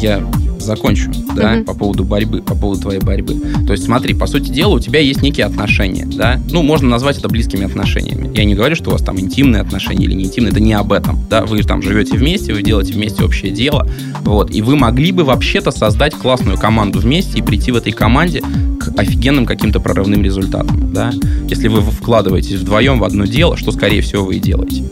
[0.00, 0.22] я
[0.66, 1.64] закончу, да, Мгм.
[1.64, 3.34] по поводу борьбы, по поводу твоей борьбы.
[3.66, 7.18] То есть, смотри, по сути дела, у тебя есть некие отношения, да, ну, можно назвать
[7.18, 8.30] это близкими отношениями.
[8.36, 10.92] Я не говорю, что у вас там интимные отношения или не интимные, это не об
[10.92, 13.88] этом, да, вы там живете вместе, вы делаете вместе общее дело,
[14.22, 18.42] вот, и вы могли бы вообще-то создать классную команду вместе и прийти в этой команде
[18.78, 21.12] к офигенным каким-то прорывным результатам, да,
[21.48, 24.84] если вы вкладываетесь вдвоем в одно дело, что, скорее всего, вы и делаете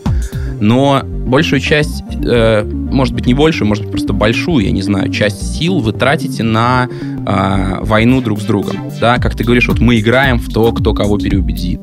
[0.59, 5.11] но большую часть, э, может быть, не большую, может быть, просто большую, я не знаю,
[5.11, 8.77] часть сил вы тратите на э, войну друг с другом.
[8.99, 11.81] Да, как ты говоришь, вот мы играем в то, кто кого переубедит.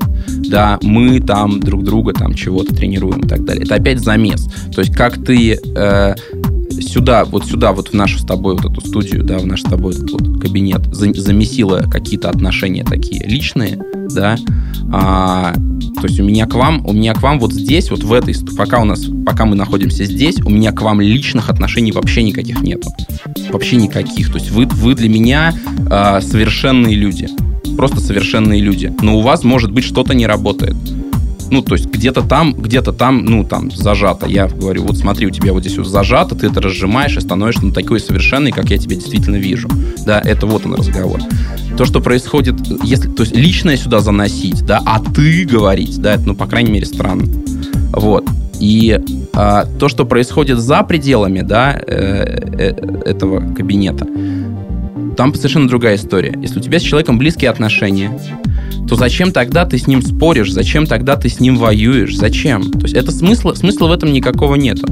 [0.48, 3.64] Да, мы там друг друга там чего-то тренируем и так далее.
[3.64, 4.48] Это опять замес.
[4.75, 6.14] То есть как ты э,
[6.80, 9.64] сюда, вот сюда, вот в нашу с тобой вот эту студию, да, в наш с
[9.64, 13.78] тобой этот вот кабинет за- замесила какие-то отношения такие личные,
[14.14, 14.37] да,
[14.92, 15.54] а,
[16.02, 18.35] то есть у меня к вам, у меня к вам вот здесь, вот в этой,
[18.56, 22.61] пока у нас, пока мы находимся здесь, у меня к вам личных отношений вообще никаких
[22.61, 22.88] нету,
[23.50, 24.32] вообще никаких.
[24.32, 25.54] То есть вы, вы для меня
[25.90, 27.28] а, совершенные люди,
[27.76, 28.92] просто совершенные люди.
[29.00, 30.76] Но у вас может быть что-то не работает.
[31.52, 34.26] Ну, то есть где-то там, где-то там, ну, там, зажато.
[34.26, 37.66] Я говорю, вот смотри, у тебя вот здесь вот зажато, ты это разжимаешь и становишься
[37.66, 39.68] ну, такой совершенный, как я тебя действительно вижу.
[40.06, 41.20] Да, это вот он разговор.
[41.76, 46.22] То, что происходит, если, то есть личное сюда заносить, да, а ты говорить, да, это,
[46.22, 47.26] ну, по крайней мере, странно.
[47.92, 48.24] Вот.
[48.58, 48.98] И
[49.34, 54.06] а, то, что происходит за пределами да, э, э, этого кабинета,
[55.18, 56.34] там совершенно другая история.
[56.40, 58.10] Если у тебя с человеком близкие отношения,
[58.88, 60.52] то зачем тогда ты с ним споришь?
[60.52, 62.16] Зачем тогда ты с ним воюешь?
[62.16, 62.70] Зачем?
[62.70, 64.87] То есть это смысла, смысла в этом никакого нету.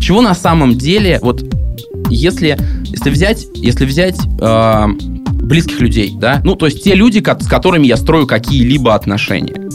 [0.00, 1.44] Чего на самом деле, вот
[2.10, 4.86] если, если взять, если взять э,
[5.42, 9.68] близких людей, да, ну, то есть те люди, с которыми я строю какие-либо отношения.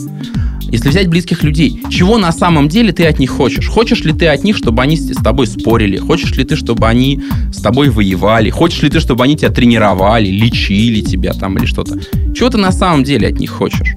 [0.68, 3.68] Если взять близких людей, чего на самом деле ты от них хочешь?
[3.68, 5.96] Хочешь ли ты от них, чтобы они с тобой спорили?
[5.96, 8.50] Хочешь ли ты, чтобы они с тобой воевали?
[8.50, 11.98] Хочешь ли ты, чтобы они тебя тренировали, лечили тебя там или что-то?
[12.34, 13.94] Чего ты на самом деле от них хочешь?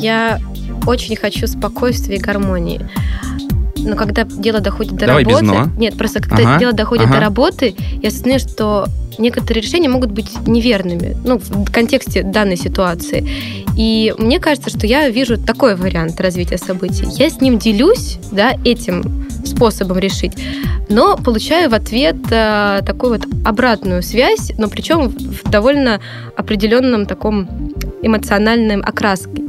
[0.00, 0.40] Я
[0.86, 2.80] очень хочу спокойствия и гармонии.
[3.88, 5.44] Но когда дело доходит до Давай работы...
[5.44, 5.66] Без но.
[5.78, 7.14] Нет, просто когда ага, дело доходит ага.
[7.14, 13.26] до работы, я осознаю, что некоторые решения могут быть неверными, ну, в контексте данной ситуации.
[13.78, 17.06] И мне кажется, что я вижу такой вариант развития событий.
[17.12, 20.32] Я с ним делюсь, да, этим способом решить,
[20.90, 26.00] но получаю в ответ э, такую вот обратную связь, но причем в довольно
[26.36, 27.48] определенном таком
[28.02, 29.42] эмоциональном окраске.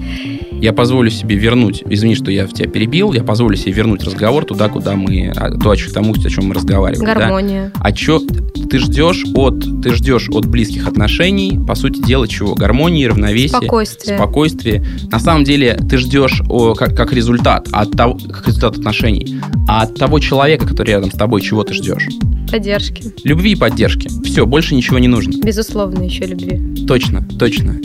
[0.62, 4.44] Я позволю себе вернуть, извини, что я в тебя перебил, я позволю себе вернуть разговор
[4.44, 7.06] туда, куда мы, а, то, о тому, о чем мы разговаривали.
[7.06, 7.72] Гармония.
[7.74, 7.82] Да?
[7.82, 8.22] А что
[8.70, 12.56] ты ждешь от, ты ждешь от близких отношений, по сути дела, чего?
[12.56, 13.58] Гармонии, равновесия.
[13.58, 14.18] Спокойствие.
[14.18, 14.86] Спокойствие.
[15.10, 19.40] На самом деле ты ждешь о, как, как результат, от того, как результат отношений.
[19.68, 22.08] А от того человека, который рядом с тобой, чего ты ждешь?
[22.52, 23.14] Поддержки.
[23.24, 24.10] Любви и поддержки.
[24.26, 25.34] Все, больше ничего не нужно.
[25.42, 26.86] Безусловно, еще любви.
[26.86, 27.78] Точно, точно.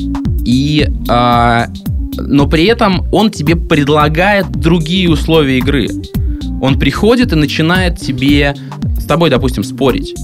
[0.44, 1.68] И а,
[2.16, 5.88] но при этом он тебе предлагает другие условия игры.
[6.60, 8.54] Он приходит и начинает тебе
[8.98, 10.14] с тобой, допустим, спорить.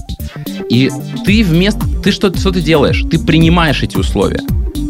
[0.69, 0.89] И
[1.25, 1.85] ты вместо...
[2.03, 3.03] Ты что, что ты делаешь?
[3.09, 4.41] Ты принимаешь эти условия.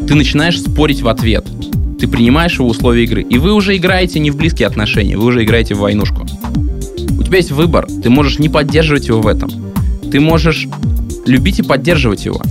[0.07, 1.45] Ты начинаешь спорить в ответ.
[1.99, 3.21] Ты принимаешь его условия игры.
[3.23, 6.25] И вы уже играете не в близкие отношения, вы уже играете в войнушку.
[7.17, 7.87] У тебя есть выбор.
[8.01, 9.51] Ты можешь не поддерживать его в этом.
[10.11, 10.67] Ты можешь
[11.25, 12.41] любить и поддерживать его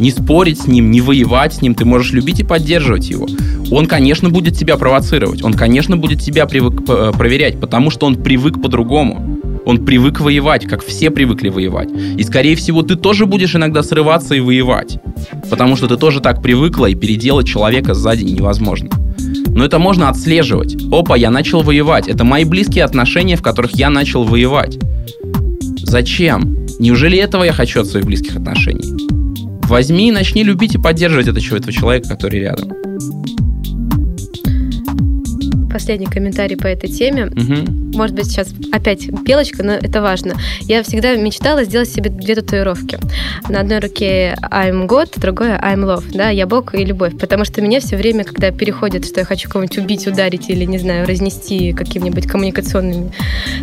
[0.00, 3.28] не спорить с ним, не воевать с ним, ты можешь любить и поддерживать его.
[3.70, 8.16] Он, конечно, будет тебя провоцировать, он, конечно, будет тебя привык, э, проверять, потому что он
[8.16, 9.38] привык по-другому.
[9.66, 11.90] Он привык воевать, как все привыкли воевать.
[12.16, 14.98] И, скорее всего, ты тоже будешь иногда срываться и воевать.
[15.50, 18.88] Потому что ты тоже так привыкла, и переделать человека сзади невозможно.
[19.48, 20.76] Но это можно отслеживать.
[20.90, 22.08] Опа, я начал воевать.
[22.08, 24.78] Это мои близкие отношения, в которых я начал воевать.
[25.82, 26.56] Зачем?
[26.78, 29.19] Неужели этого я хочу от своих близких отношений?
[29.70, 31.40] Возьми и начни любить и поддерживать этого,
[31.72, 32.72] человека, который рядом.
[35.70, 37.26] Последний комментарий по этой теме.
[37.26, 37.89] Угу.
[37.94, 40.34] Может быть, сейчас опять пелочка, но это важно.
[40.60, 42.98] Я всегда мечтала сделать себе две татуировки.
[43.48, 46.04] На одной руке I'm God, другой I'm Love.
[46.12, 47.18] Да, я Бог и любовь.
[47.18, 50.78] Потому что меня все время, когда переходит, что я хочу кого-нибудь убить, ударить или, не
[50.78, 53.12] знаю, разнести какими-нибудь коммуникационными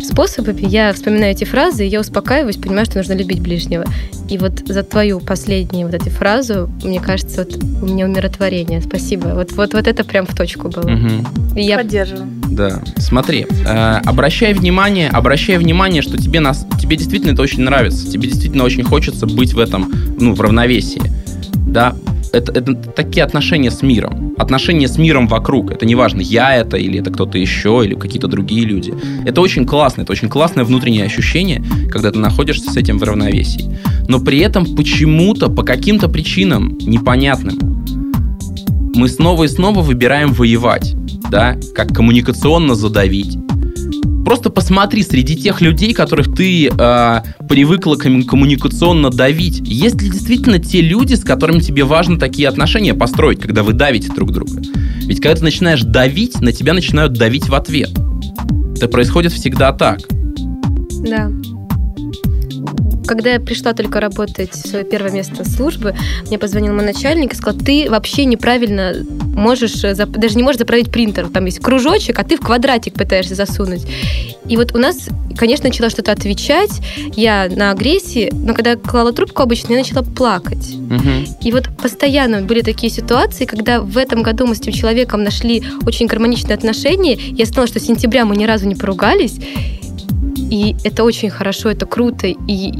[0.02, 3.84] способами, я вспоминаю эти фразы, и я успокаиваюсь, понимаю, что нужно любить ближнего.
[4.28, 8.82] И вот за твою последнюю вот эту фразу, мне кажется, вот у меня умиротворение.
[8.82, 9.28] Спасибо.
[9.28, 10.84] Вот, вот, вот это прям в точку было.
[10.84, 11.56] Угу.
[11.56, 11.78] И я...
[11.78, 12.28] Поддерживаю.
[12.50, 12.82] Да.
[12.98, 18.10] Смотри, э, обращай внимание, обращай внимание, что тебе, нас, тебе действительно это очень нравится.
[18.10, 21.00] Тебе действительно очень хочется быть в этом, ну, в равновесии.
[21.54, 21.94] Да,
[22.32, 24.34] это, это такие отношения с миром.
[24.36, 25.70] Отношения с миром вокруг.
[25.70, 28.92] Это не важно, я это, или это кто-то еще, или какие-то другие люди.
[29.24, 33.70] Это очень классно, это очень классное внутреннее ощущение, когда ты находишься с этим в равновесии.
[34.08, 37.56] Но при этом почему-то, по каким-то причинам непонятным,
[38.96, 40.96] мы снова и снова выбираем воевать,
[41.30, 43.38] да, как коммуникационно задавить,
[44.24, 49.60] Просто посмотри среди тех людей, которых ты э, привыкла коммуникационно давить.
[49.64, 54.12] Есть ли действительно те люди, с которыми тебе важно такие отношения построить, когда вы давите
[54.12, 54.60] друг друга?
[55.02, 57.90] Ведь когда ты начинаешь давить, на тебя начинают давить в ответ.
[58.76, 60.00] Это происходит всегда так.
[61.02, 61.30] Да
[63.08, 67.36] когда я пришла только работать в свое первое место службы, мне позвонил мой начальник и
[67.36, 68.94] сказал, ты вообще неправильно
[69.34, 71.28] можешь, э, даже не можешь заправить принтер.
[71.28, 73.86] Там есть кружочек, а ты в квадратик пытаешься засунуть.
[74.46, 76.70] И вот у нас, конечно, начала что-то отвечать.
[77.16, 80.74] Я на агрессии, но когда клала трубку обычно, я начала плакать.
[80.74, 81.38] Угу.
[81.42, 85.62] И вот постоянно были такие ситуации, когда в этом году мы с этим человеком нашли
[85.86, 87.14] очень гармоничные отношения.
[87.14, 89.38] Я знала, что с сентября мы ни разу не поругались.
[90.50, 92.26] И это очень хорошо, это круто.
[92.26, 92.72] И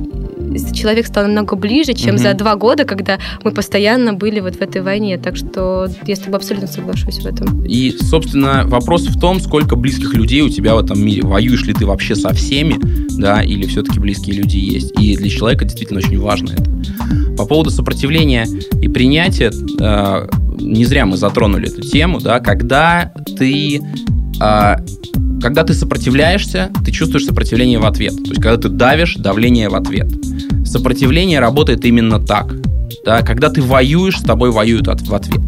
[0.73, 2.23] человек стал намного ближе, чем угу.
[2.23, 5.19] за два года, когда мы постоянно были вот в этой войне.
[5.19, 7.65] Так что я с тобой абсолютно соглашусь в этом.
[7.65, 11.23] И, собственно, вопрос в том, сколько близких людей у тебя в этом мире.
[11.23, 12.77] Воюешь ли ты вообще со всеми,
[13.19, 14.99] да, или все-таки близкие люди есть.
[15.01, 17.37] И для человека действительно очень важно это.
[17.37, 18.47] По поводу сопротивления
[18.81, 20.29] и принятия, э,
[20.61, 23.81] не зря мы затронули эту тему, да, когда ты
[24.41, 24.79] а,
[25.41, 28.15] когда ты сопротивляешься, ты чувствуешь сопротивление в ответ.
[28.17, 30.09] То есть, когда ты давишь, давление в ответ.
[30.65, 32.55] Сопротивление работает именно так.
[33.05, 33.23] Да?
[33.23, 35.41] Когда ты воюешь, с тобой воюют от, в ответ.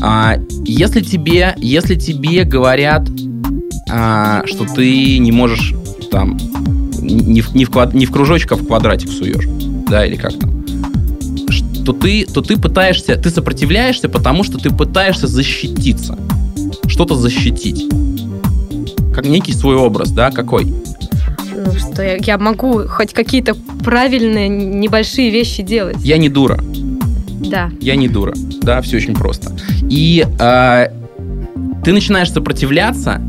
[0.00, 3.08] А, если, тебе, если тебе говорят,
[3.90, 5.74] а, что ты не можешь
[6.10, 6.38] там
[7.00, 9.46] не в, не, в квад, не в кружочек, а в квадратик суешь,
[9.88, 10.64] да, или как там,
[11.84, 16.16] то ты, то ты пытаешься, ты сопротивляешься, потому что ты пытаешься защититься,
[16.86, 17.88] что-то защитить
[19.12, 20.64] как некий свой образ, да, какой?
[21.54, 25.96] Ну, что я, я могу хоть какие-то правильные небольшие вещи делать.
[26.00, 26.58] Я не дура.
[27.40, 27.70] Да.
[27.80, 28.32] Я не дура.
[28.62, 29.52] Да, все очень просто.
[29.88, 30.86] И э,
[31.84, 33.20] ты начинаешь сопротивляться,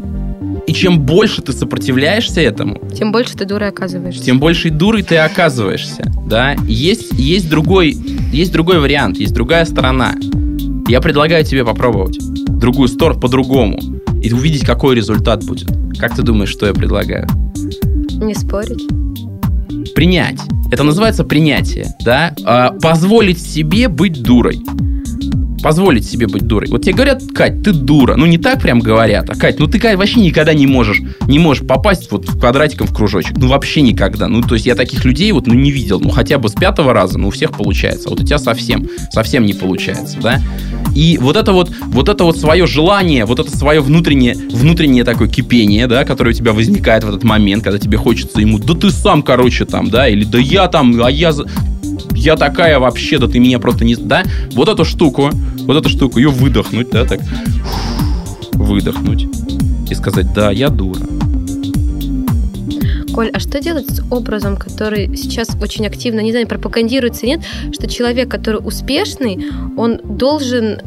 [0.65, 4.23] и чем больше ты сопротивляешься этому, тем больше ты дурой оказываешься.
[4.23, 6.55] Тем больше дурой ты оказываешься, да.
[6.67, 7.97] Есть есть другой
[8.31, 10.13] есть другой вариант, есть другая сторона.
[10.87, 12.17] Я предлагаю тебе попробовать
[12.47, 13.79] другую сторону по-другому
[14.23, 15.69] и увидеть, какой результат будет.
[15.99, 17.27] Как ты думаешь, что я предлагаю?
[18.15, 18.87] Не спорить.
[19.93, 20.39] Принять.
[20.71, 22.33] Это называется принятие, да?
[22.45, 24.63] А, позволить себе быть дурой
[25.63, 26.67] позволить себе быть дурой.
[26.69, 28.15] Вот тебе говорят, Кать, ты дура.
[28.15, 29.29] Ну, не так прям говорят.
[29.29, 32.93] А, Кать, ну ты, Кать, вообще никогда не можешь, не можешь попасть вот квадратиком в
[32.93, 33.37] кружочек.
[33.37, 34.27] Ну, вообще никогда.
[34.27, 35.99] Ну, то есть я таких людей вот, ну, не видел.
[36.01, 38.09] Ну, хотя бы с пятого раза, ну, у всех получается.
[38.09, 40.41] Вот у тебя совсем, совсем не получается, да?
[40.93, 45.29] И вот это вот, вот это вот свое желание, вот это свое внутреннее, внутреннее такое
[45.29, 48.91] кипение, да, которое у тебя возникает в этот момент, когда тебе хочется ему, да ты
[48.91, 51.31] сам, короче, там, да, или да я там, а я
[52.23, 53.95] я такая вообще, да ты меня просто не...
[53.95, 54.23] Да?
[54.53, 57.19] Вот эту штуку, вот эту штуку, ее выдохнуть, да, так.
[58.53, 59.27] Выдохнуть.
[59.89, 61.01] И сказать, да, я дура.
[63.13, 67.87] Коль, а что делать с образом, который сейчас очень активно, не знаю, пропагандируется, нет, что
[67.87, 69.45] человек, который успешный,
[69.77, 70.79] он должен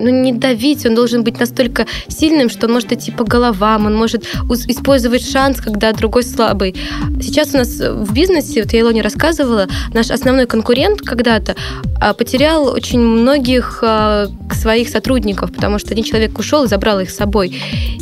[0.00, 3.94] ну, не давить, он должен быть настолько сильным, что он может идти по головам, он
[3.94, 4.24] может
[4.66, 6.74] использовать шанс, когда другой слабый.
[7.20, 11.54] Сейчас у нас в бизнесе, вот я Илоне рассказывала, наш основной конкурент когда-то
[12.00, 17.10] а, потерял очень многих а, своих сотрудников, потому что один человек ушел и забрал их
[17.10, 17.54] с собой.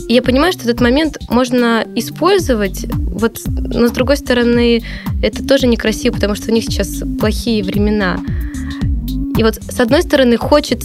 [0.08, 4.82] И я понимаю, что этот момент можно использовать, вот, но с другой стороны,
[5.22, 8.18] это тоже некрасиво, потому что у них сейчас плохие времена.
[9.38, 10.82] И вот с одной стороны хочет...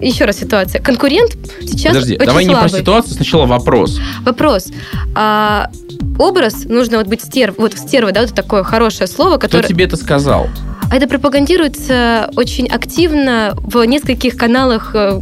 [0.00, 0.80] Еще раз ситуация.
[0.80, 2.64] Конкурент сейчас Подожди, очень давай слабый.
[2.64, 4.00] не про ситуацию, сначала вопрос.
[4.24, 4.68] Вопрос.
[5.14, 5.70] А,
[6.18, 7.56] образ нужно вот быть стерв...
[7.58, 9.62] Вот стерва, да, вот такое хорошее слово, которое...
[9.62, 10.48] Кто тебе это сказал?
[10.90, 15.20] А это пропагандируется очень активно в нескольких каналах э,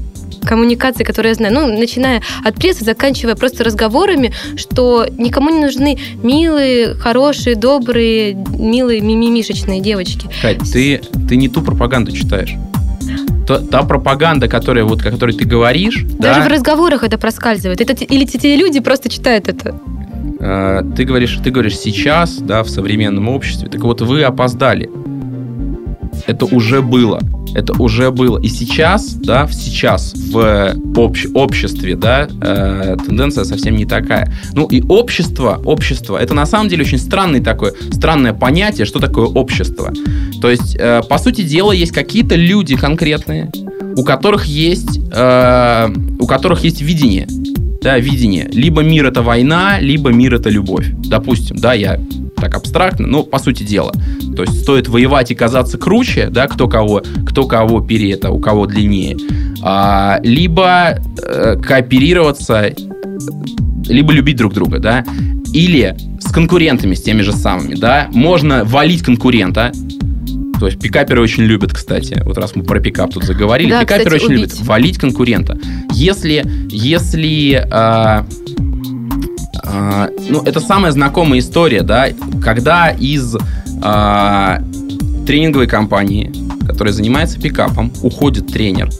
[0.48, 5.98] коммуникации, которые я знаю, ну, начиная от прессы, заканчивая просто разговорами, что никому не нужны
[6.22, 10.28] милые, хорошие, добрые, милые, мимимишечные девочки.
[10.40, 12.54] Кать, ты, ты не ту пропаганду читаешь
[13.46, 17.80] та, та пропаганда, которая вот, о которой ты говоришь, даже да, в разговорах это проскальзывает.
[17.80, 19.80] Это или те люди просто читают это.
[20.38, 23.68] Э, ты говоришь, ты говоришь сейчас, да, в современном обществе.
[23.68, 24.90] Так вот, вы опоздали.
[26.28, 27.20] Это уже было
[27.54, 28.38] это уже было.
[28.38, 34.32] И сейчас, да, сейчас в общ, обществе, да, э, тенденция совсем не такая.
[34.54, 39.26] Ну и общество, общество, это на самом деле очень странный такое, странное понятие, что такое
[39.26, 39.92] общество.
[40.40, 43.50] То есть, э, по сути дела, есть какие-то люди конкретные,
[43.96, 45.88] у которых есть, э,
[46.20, 47.26] у которых есть видение,
[47.82, 48.48] да, видение.
[48.52, 50.86] Либо мир это война, либо мир это любовь.
[51.08, 51.98] Допустим, да, я
[52.40, 53.92] так абстрактно, но по сути дела.
[54.36, 58.40] То есть стоит воевать и казаться круче, да, кто кого, кто кого пере это, у
[58.40, 59.16] кого длиннее,
[59.62, 62.72] а, либо э, кооперироваться,
[63.86, 65.04] либо любить друг друга, да,
[65.52, 69.72] или с конкурентами, с теми же самыми, да, можно валить конкурента,
[70.58, 74.16] то есть пикаперы очень любят, кстати, вот раз мы про пикап тут заговорили, да, пикаперы
[74.16, 74.52] кстати, очень убить.
[74.52, 75.58] любят валить конкурента.
[75.92, 78.24] Если, если э,
[79.70, 82.08] а, ну, это самая знакомая история, да,
[82.42, 83.36] когда из
[83.82, 84.60] а,
[85.26, 86.32] тренинговой компании,
[86.66, 88.90] которая занимается пикапом, уходит тренер,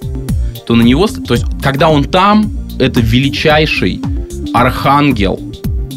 [0.67, 4.03] то на него, то есть, когда он там, это величайший
[4.53, 5.41] архангел,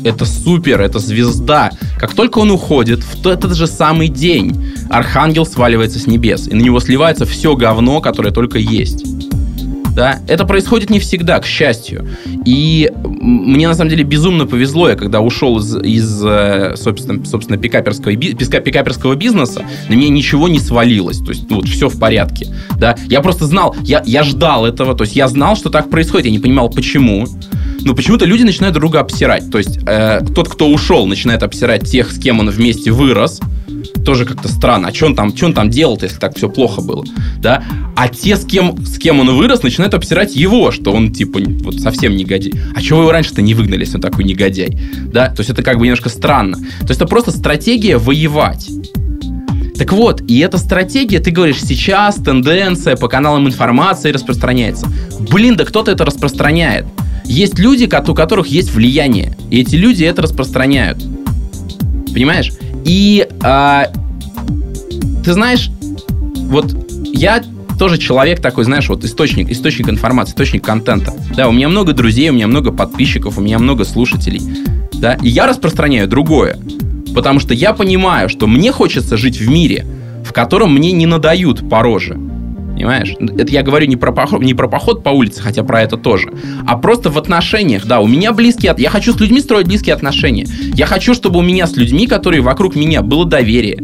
[0.04, 1.72] это супер, это звезда.
[2.00, 6.62] Как только он уходит, в этот же самый день архангел сваливается с небес, и на
[6.62, 9.06] него сливается все говно, которое только есть
[9.96, 12.08] да, это происходит не всегда, к счастью.
[12.46, 17.58] И мне, на самом деле, безумно повезло, я когда ушел из, из э, собственно, собственно
[17.58, 22.48] пикаперского, пикаперского бизнеса, на меня ничего не свалилось, то есть, ну, вот, все в порядке,
[22.78, 22.96] да.
[23.08, 26.32] Я просто знал, я, я ждал этого, то есть, я знал, что так происходит, я
[26.32, 27.28] не понимал, почему.
[27.84, 29.50] Но почему-то люди начинают друга обсирать.
[29.50, 33.42] То есть, э, тот, кто ушел, начинает обсирать тех, с кем он вместе вырос,
[34.06, 34.90] Тоже как-то странно.
[34.90, 37.04] А что он там, что он там делал если так все плохо было?
[37.40, 37.64] Да?
[37.96, 41.76] А те, с кем, с кем он вырос, начинают обсирать его, что он, типа, вот
[41.76, 42.54] совсем негодяй.
[42.76, 44.78] А чего вы его раньше-то не выгнали, если он такой негодяй?
[45.12, 45.30] Да?
[45.30, 46.58] То есть это как бы немножко странно.
[46.58, 48.70] То есть это просто стратегия воевать.
[49.78, 54.88] Так вот, и эта стратегия, ты говоришь, сейчас тенденция по каналам информации распространяется.
[55.20, 56.86] Блин, да кто-то это распространяет.
[57.26, 61.04] Есть люди, у которых есть влияние, и эти люди это распространяют.
[62.14, 62.52] Понимаешь?
[62.86, 63.88] И а,
[65.24, 65.70] ты знаешь,
[66.36, 66.76] вот
[67.14, 67.44] я
[67.80, 71.14] тоже человек такой, знаешь, вот источник, источник информации, источник контента.
[71.36, 74.42] Да, у меня много друзей, у меня много подписчиков, у меня много слушателей.
[74.94, 76.58] Да, и я распространяю другое.
[77.16, 79.86] Потому что я понимаю, что мне хочется жить в мире,
[80.24, 82.31] в котором мне не надают по.
[82.82, 83.14] Понимаешь?
[83.38, 86.32] Это я говорю не про, поход, не про поход по улице, хотя про это тоже,
[86.66, 87.86] а просто в отношениях.
[87.86, 88.74] Да, у меня близкие...
[88.80, 90.48] Я хочу с людьми строить близкие отношения.
[90.74, 93.80] Я хочу, чтобы у меня с людьми, которые вокруг меня, было доверие.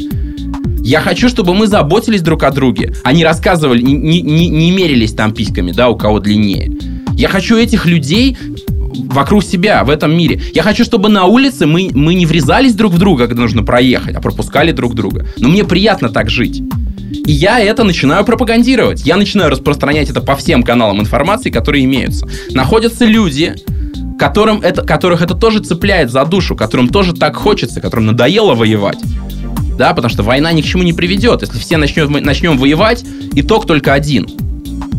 [0.80, 5.32] Я хочу, чтобы мы заботились друг о друге, не рассказывали, не, не, не мерились там
[5.32, 6.72] письками, да, у кого длиннее.
[7.12, 8.36] Я хочу этих людей
[9.06, 10.40] вокруг себя, в этом мире.
[10.54, 14.16] Я хочу, чтобы на улице мы, мы не врезались друг в друга, когда нужно проехать,
[14.16, 15.24] а пропускали друг друга.
[15.38, 16.62] Но мне приятно так жить.
[17.10, 19.04] И я это начинаю пропагандировать.
[19.06, 22.28] Я начинаю распространять это по всем каналам информации, которые имеются.
[22.50, 23.54] Находятся люди,
[24.18, 28.98] которым это, которых это тоже цепляет за душу, которым тоже так хочется, которым надоело воевать.
[29.78, 31.42] Да, потому что война ни к чему не приведет.
[31.42, 33.04] Если все начнем, начнем воевать,
[33.34, 34.26] итог только один.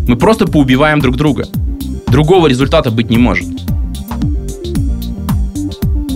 [0.07, 1.47] Мы просто поубиваем друг друга.
[2.07, 3.47] Другого результата быть не может.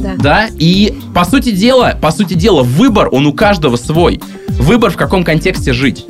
[0.04, 0.16] Да.
[0.18, 4.20] да, и по сути дела, по сути дела, выбор, он у каждого свой.
[4.50, 6.06] Выбор в каком контексте жить.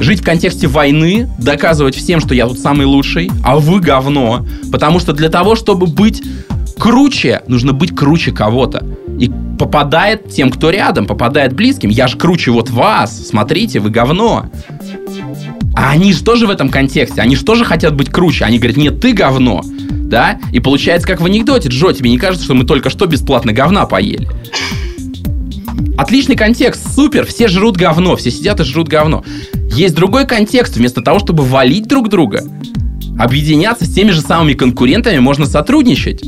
[0.00, 4.46] Жить в контексте войны, доказывать всем, что я тут самый лучший, а вы говно.
[4.70, 6.22] Потому что для того, чтобы быть
[6.78, 8.84] круче, нужно быть круче кого-то.
[9.18, 11.90] И попадает тем, кто рядом, попадает близким.
[11.90, 14.46] Я же круче вот вас, смотрите, вы говно.
[15.78, 18.44] А они же тоже в этом контексте, они же тоже хотят быть круче.
[18.44, 19.62] Они говорят, нет, ты говно
[20.08, 20.40] да?
[20.52, 23.84] И получается, как в анекдоте, Джо, тебе не кажется, что мы только что бесплатно говна
[23.86, 24.26] поели?
[25.96, 29.22] Отличный контекст, супер, все жрут говно, все сидят и жрут говно.
[29.70, 32.42] Есть другой контекст, вместо того, чтобы валить друг друга,
[33.18, 36.22] объединяться с теми же самыми конкурентами, можно сотрудничать.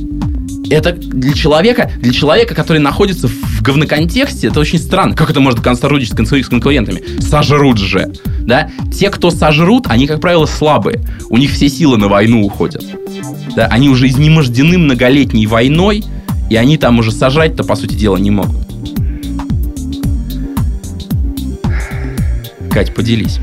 [0.70, 5.16] Это для человека, для человека, который находится в говноконтексте, это очень странно.
[5.16, 7.02] Как это может сотрудничать с конкурентами?
[7.20, 8.12] Сожрут же.
[8.40, 8.70] Да?
[8.92, 11.00] Те, кто сожрут, они, как правило, слабые.
[11.28, 12.84] У них все силы на войну уходят.
[13.54, 16.04] Да, они уже изнемождены многолетней войной,
[16.48, 18.56] и они там уже сажать-то, по сути дела, не могут.
[22.70, 23.38] Кать, поделись.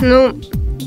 [0.00, 0.34] Ну,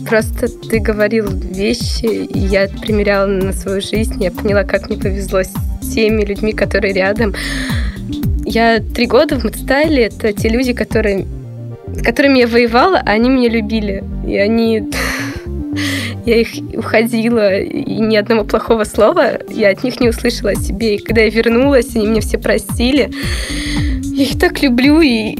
[0.07, 5.43] просто ты говорил вещи, и я примеряла на свою жизнь, я поняла, как мне повезло
[5.43, 5.53] с
[5.93, 7.33] теми людьми, которые рядом.
[8.53, 11.25] Я три года в Мудстайле, это те люди, которые,
[11.87, 14.03] с которыми я воевала, а они меня любили.
[14.27, 14.83] И они
[16.27, 20.97] я их уходила, и ни одного плохого слова я от них не услышала о себе.
[20.97, 23.09] И когда я вернулась, они меня все простили.
[24.03, 25.35] Я их так люблю, и...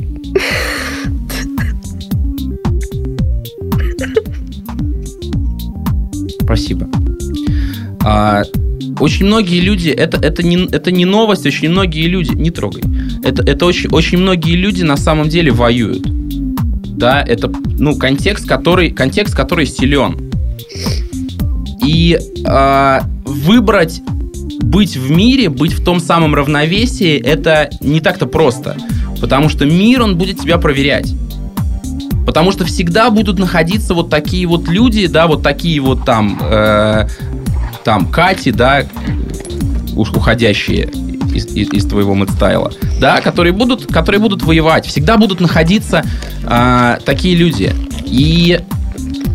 [6.41, 6.89] Спасибо.
[8.03, 8.41] А,
[8.99, 12.84] очень многие люди, это, это, не, это не новость, очень многие люди, не трогай,
[13.24, 16.03] это, это очень, очень многие люди на самом деле воюют.
[16.97, 20.32] Да, это ну, контекст, который, контекст, который силен.
[21.86, 24.01] И э, выбрать
[24.61, 28.78] быть в мире, быть в том самом равновесии, это не так-то просто.
[29.19, 31.13] Потому что мир, он будет тебя проверять.
[32.26, 37.07] Потому что всегда будут находиться вот такие вот люди, да, вот такие вот там, э,
[37.84, 38.86] там, Кати, да,
[39.95, 40.89] уж уходящие
[41.34, 42.71] из, из, из твоего мэтстайла,
[43.04, 44.86] да, которые будут, которые будут воевать.
[44.86, 46.06] Всегда будут находиться
[46.45, 47.74] э, такие люди.
[48.06, 48.62] И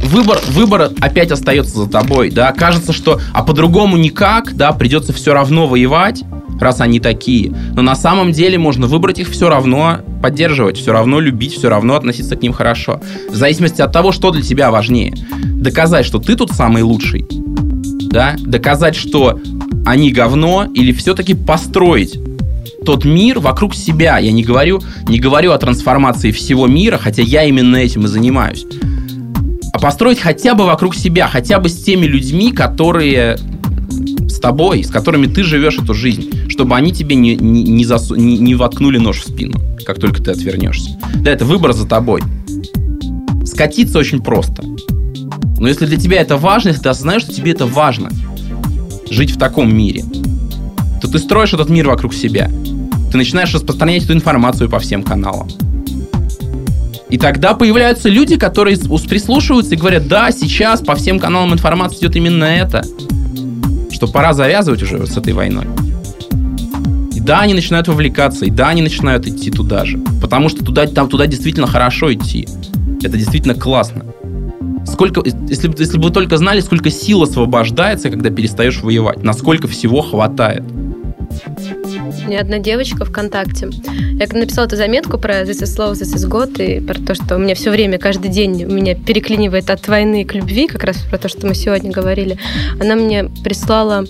[0.06, 5.34] выбор, выбор опять остается за тобой, да, кажется, что, а по-другому никак, да, придется все
[5.34, 6.24] равно воевать,
[6.58, 7.54] раз они такие.
[7.74, 11.94] Но на самом деле можно выбрать их все равно поддерживать, все равно любить, все равно
[11.94, 13.02] относиться к ним хорошо.
[13.30, 15.14] В зависимости от того, что для тебя важнее.
[15.44, 17.26] Доказать, что ты тут самый лучший,
[18.10, 19.38] да, доказать, что
[19.84, 22.18] они говно, или все-таки построить
[22.84, 24.18] тот мир вокруг себя.
[24.18, 28.64] Я не говорю, не говорю о трансформации всего мира, хотя я именно этим и занимаюсь
[29.78, 33.38] а построить хотя бы вокруг себя, хотя бы с теми людьми, которые
[34.28, 38.16] с тобой, с которыми ты живешь эту жизнь, чтобы они тебе не, не, не, засу,
[38.16, 40.98] не, не воткнули нож в спину, как только ты отвернешься.
[41.16, 42.22] Да, это выбор за тобой.
[43.44, 44.64] Скатиться очень просто.
[45.58, 48.10] Но если для тебя это важно, если ты осознаешь, что тебе это важно,
[49.10, 50.04] жить в таком мире,
[51.00, 52.50] то ты строишь этот мир вокруг себя.
[53.10, 55.48] Ты начинаешь распространять эту информацию по всем каналам.
[57.08, 62.16] И тогда появляются люди, которые прислушиваются и говорят, да, сейчас по всем каналам информация идет
[62.16, 62.84] именно это.
[63.90, 65.64] Что пора завязывать уже с этой войной.
[67.14, 69.98] И да, они начинают вовлекаться, и да, они начинают идти туда же.
[70.20, 72.46] Потому что туда, там, туда действительно хорошо идти.
[73.02, 74.04] Это действительно классно.
[74.86, 79.66] Сколько, если, бы- если бы вы только знали, сколько сил освобождается, когда перестаешь воевать, насколько
[79.66, 80.62] всего хватает.
[81.28, 81.77] У
[82.28, 83.70] меня одна девочка ВКонтакте.
[84.18, 87.36] Я написала эту заметку про This is Love, This is God, и про то, что
[87.36, 90.98] у меня все время, каждый день у меня переклинивает от войны к любви, как раз
[90.98, 92.38] про то, что мы сегодня говорили.
[92.80, 94.04] Она мне прислала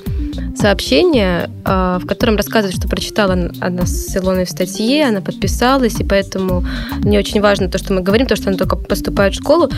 [0.57, 6.05] сообщение, а, в котором рассказывает, что прочитала она с Илоной в статье, она подписалась, и
[6.05, 6.65] поэтому
[6.99, 9.71] мне очень важно то, что мы говорим, то, что она только поступает в школу.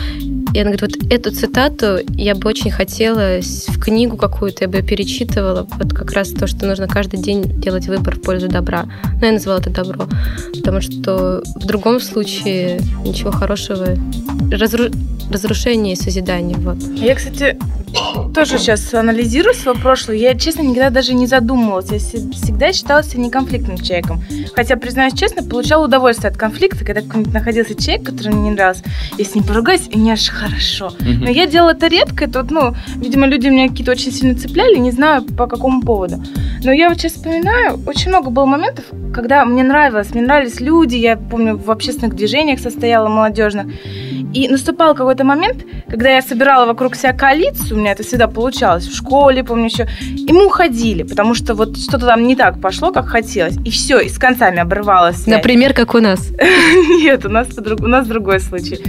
[0.53, 4.77] И она говорит, вот эту цитату я бы очень хотела в книгу какую-то, я бы
[4.77, 5.67] её перечитывала.
[5.77, 8.85] Вот как раз то, что нужно каждый день делать выбор в пользу добра.
[9.19, 10.07] Но я назвала это добро.
[10.55, 13.85] Потому что в другом случае ничего хорошего.
[14.49, 14.93] Разру-
[15.31, 16.57] Разрушение и созидание.
[16.57, 16.75] Вот.
[16.97, 17.57] Я, кстати,
[18.35, 20.17] тоже сейчас анализирую свое прошлое.
[20.17, 21.89] Я, честно, никогда даже не задумывалась.
[21.89, 24.21] Я се- всегда считала себя неконфликтным человеком.
[24.53, 28.83] Хотя, признаюсь честно, получала удовольствие от конфликта, когда какой-нибудь находился человек, который мне не нравился.
[29.17, 30.91] Я с ним поругаюсь, и мне аж хорошо.
[30.99, 32.27] Но я делала это редко.
[32.33, 36.21] Вот, ну, видимо, люди меня какие-то очень сильно цепляли, не знаю по какому поводу.
[36.65, 40.95] Но я вот сейчас вспоминаю, очень много было моментов, когда мне нравилось, мне нравились люди,
[40.95, 43.67] я помню, в общественных движениях состояла молодежных.
[44.33, 48.87] И наступал какой-то момент, когда я собирала вокруг себя коалицию, у меня это всегда получалось,
[48.87, 52.93] в школе, помню еще, и мы уходили, потому что вот что-то там не так пошло,
[52.93, 53.57] как хотелось.
[53.65, 55.35] И все, и с концами обрывалась связь.
[55.35, 56.29] Например, как у нас.
[57.01, 58.79] Нет, у нас, у нас другой случай.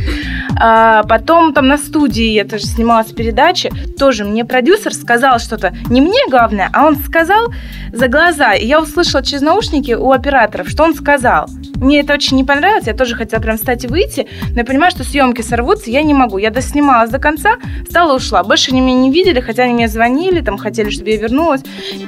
[0.61, 3.73] А, потом там на студии я тоже снималась передачи.
[3.99, 5.75] Тоже мне продюсер сказал что-то.
[5.91, 7.53] Не мне главное, а он сказал
[7.93, 8.55] за глаза.
[8.55, 11.49] И я услышала через наушники у операторов, что он сказал.
[11.83, 12.87] Мне это очень не понравилось.
[12.87, 14.29] Я тоже хотела прям встать и выйти.
[14.51, 16.39] Но я понимаю, что съемки сорвутся, я не могу.
[16.39, 16.53] Я
[16.93, 17.57] доснималась до конца,
[17.89, 18.43] стала ушла.
[18.43, 21.63] Больше они меня не видели, хотя они мне звонили, там хотели, чтобы я вернулась.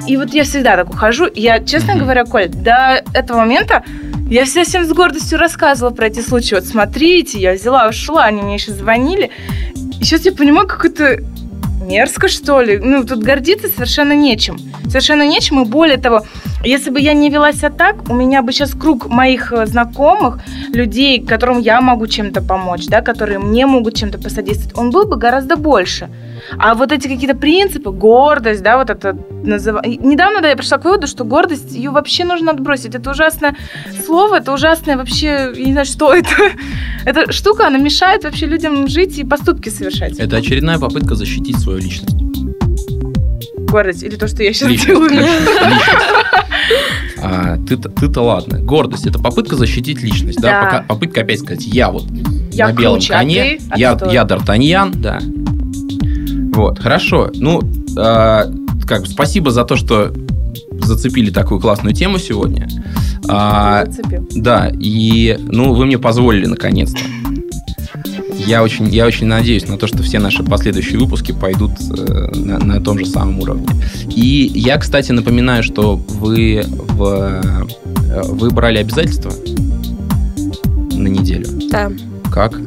[0.07, 1.27] И вот я всегда так ухожу.
[1.33, 2.03] Я, честно Мгм.
[2.03, 3.83] говоря, Коль, до этого момента
[4.29, 6.55] я вся всем с гордостью рассказывала про эти случаи.
[6.55, 9.31] Вот смотрите, я взяла, ушла, они мне еще звонили.
[9.99, 11.19] И сейчас я понимаю, как это
[11.85, 12.79] мерзко, что ли.
[12.79, 14.57] Ну, тут гордиться совершенно нечем.
[14.87, 16.25] Совершенно нечем, и более того,
[16.63, 20.39] если бы я не вела себя так, у меня бы сейчас круг моих э, знакомых,
[20.73, 25.15] людей, которым я могу чем-то помочь, да, которые мне могут чем-то посодействовать, он был бы
[25.15, 26.09] гораздо больше.
[26.57, 29.79] А вот эти какие-то принципы, гордость, да, вот это называ...
[29.85, 32.95] и Недавно, да, я пришла к выводу, что гордость, ее вообще нужно отбросить.
[32.95, 33.55] Это ужасное
[34.05, 36.29] слово, это ужасное вообще, я не знаю, что это.
[37.05, 40.17] Эта штука, она мешает вообще людям жить и поступки совершать.
[40.19, 42.15] Это очередная попытка защитить свою личность.
[43.67, 45.27] Гордость или то, что я сейчас Личность, делаю.
[47.21, 48.59] А, ты-то, ты-то ладно.
[48.59, 50.49] Гордость это попытка защитить личность, да?
[50.49, 50.65] Да.
[50.65, 52.05] Пока- попытка опять сказать, я вот
[52.51, 53.63] Я на белом круче, а коне, ты?
[53.69, 55.19] А я, ты я Д'Артаньян, да.
[56.55, 57.29] Вот, хорошо.
[57.33, 57.61] Ну,
[57.97, 58.45] а,
[58.87, 60.11] как спасибо за то, что
[60.79, 62.67] зацепили такую классную тему сегодня.
[63.27, 63.85] А,
[64.31, 66.99] да, и ну вы мне позволили наконец-то.
[68.37, 72.59] Я очень, я очень надеюсь на то, что все наши последующие выпуски пойдут э, на,
[72.59, 73.67] на том же самом уровне.
[74.09, 79.31] И я, кстати, напоминаю, что вы, в, э, вы брали обязательства
[80.93, 81.47] на неделю.
[81.71, 81.91] Да.
[82.31, 82.59] Как?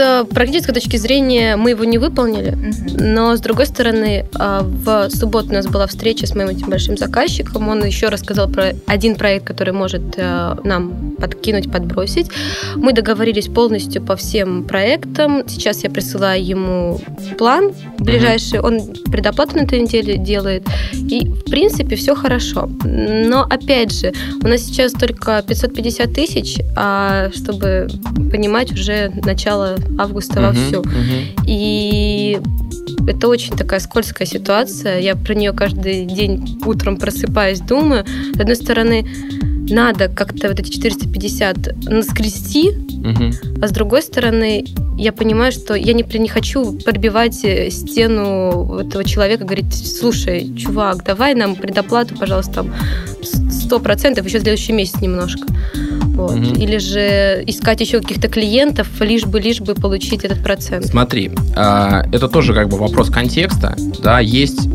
[0.00, 2.56] С практической точки зрения мы его не выполнили,
[2.98, 6.96] но с другой стороны, а, в субботу у нас была встреча с моим этим большим
[6.96, 7.68] заказчиком.
[7.68, 12.28] Он еще рассказал про один проект, который может э, нам подкинуть, подбросить.
[12.76, 15.46] Мы договорились полностью по всем проектам.
[15.46, 16.98] Сейчас я присылаю ему
[17.36, 18.60] план ближайший.
[18.60, 18.80] Он
[19.12, 20.66] предоплату на этой неделе делает.
[20.94, 22.70] И, в принципе, все хорошо.
[22.84, 27.88] Но, опять же, у нас сейчас только 550 тысяч, а чтобы
[28.30, 30.80] понимать, уже начало августа Мгм, вовсю.
[30.82, 31.44] мгм.
[31.46, 32.40] И
[33.06, 34.98] это очень такая скользкая ситуация.
[35.00, 38.04] Я про нее каждый день утром просыпаюсь, думаю.
[38.34, 39.06] С одной стороны,
[39.70, 43.32] надо как-то вот эти 450 наскрести, Мгм.
[43.62, 44.64] а с другой стороны,
[44.98, 51.04] я понимаю, что я не, не хочу пробивать э, стену этого человека, говорить, слушай, чувак,
[51.04, 52.74] давай нам предоплату, пожалуйста, там
[53.50, 55.46] сто процентов еще в следующий месяц немножко.
[56.20, 56.36] Вот.
[56.36, 56.54] Мгм.
[56.54, 60.86] Или же искать еще каких-то клиентов, лишь бы, лишь бы получить этот процент.
[60.86, 63.74] Смотри, а, это тоже как бы вопрос контекста.
[64.02, 64.68] Да, есть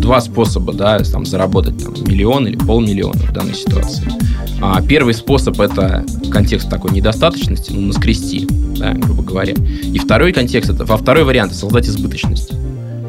[0.00, 4.12] два способа, да, там, заработать там, миллион или полмиллиона в данной ситуации.
[4.60, 8.46] А, Первый способ это контекст такой недостаточности, ну, наскрести,
[8.78, 9.54] да, грубо говоря.
[9.54, 12.50] И второй контекст это, во второй вариант создать избыточность.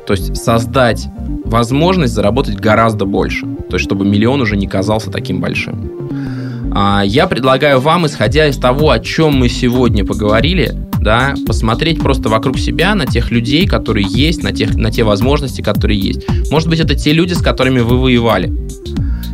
[0.08, 1.08] То есть создать
[1.46, 3.46] возможность заработать гораздо больше.
[3.70, 6.10] То есть, чтобы миллион уже не казался таким большим.
[6.74, 12.30] А, я предлагаю вам, исходя из того, о чем мы сегодня поговорили, да, посмотреть просто
[12.30, 16.26] вокруг себя на тех людей, которые есть, на, тех, на те возможности, которые есть.
[16.52, 18.54] Может быть, это те люди, с которыми вы воевали.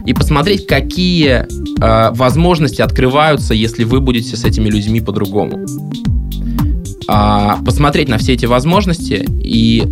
[0.05, 1.45] И посмотреть, какие
[1.81, 5.65] э, возможности открываются, если вы будете с этими людьми по-другому.
[7.09, 9.83] А, посмотреть на все эти возможности и,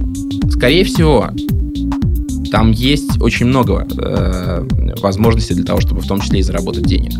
[0.50, 1.30] скорее всего,
[2.56, 4.66] там есть очень много э,
[5.02, 7.12] возможностей для того, чтобы в том числе и заработать денег.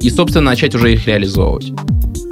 [0.00, 1.70] И, собственно, начать уже их реализовывать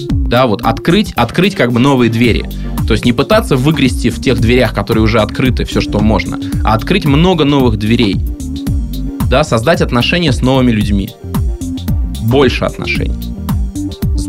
[0.08, 2.48] да, вот открыть, открыть как бы новые двери.
[2.88, 6.72] То есть не пытаться выгрести в тех дверях, которые уже открыты, все, что можно, а
[6.72, 8.16] открыть много новых дверей.
[9.28, 11.10] Да, создать отношения с новыми людьми.
[12.22, 13.31] Больше отношений.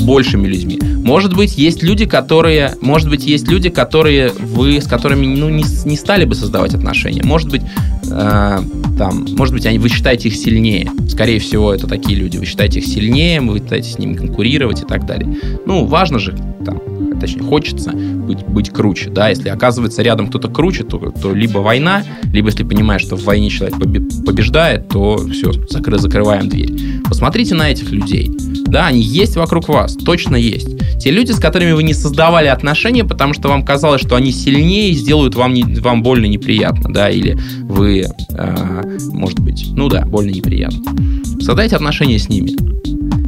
[0.04, 0.80] Большими людьми.
[1.04, 5.64] Может быть, есть люди, которые, может быть, есть люди, которые вы, с которыми ну, не,
[5.86, 7.24] не стали бы создавать отношения.
[7.24, 7.62] Может быть,
[8.10, 8.60] э,
[8.98, 10.90] там, может быть, они, вы считаете их сильнее.
[11.10, 12.38] Скорее всего, это такие люди.
[12.38, 15.38] Вы считаете их сильнее, вы пытаетесь с ними конкурировать и так далее.
[15.66, 16.80] Ну, важно же, там,
[17.24, 22.04] точнее, хочется быть, быть круче, да, если оказывается рядом кто-то круче, то, то либо война,
[22.34, 23.78] либо если понимаешь, что в войне человек
[24.26, 27.02] побеждает, то все, закры, закрываем дверь.
[27.08, 28.30] Посмотрите на этих людей,
[28.66, 30.68] да, они есть вокруг вас, точно есть.
[31.00, 34.90] Те люди, с которыми вы не создавали отношения, потому что вам казалось, что они сильнее
[34.92, 40.06] и сделают вам, не, вам больно неприятно, да, или вы, э, может быть, ну да,
[40.06, 40.94] больно неприятно.
[41.40, 42.52] Создайте отношения с ними.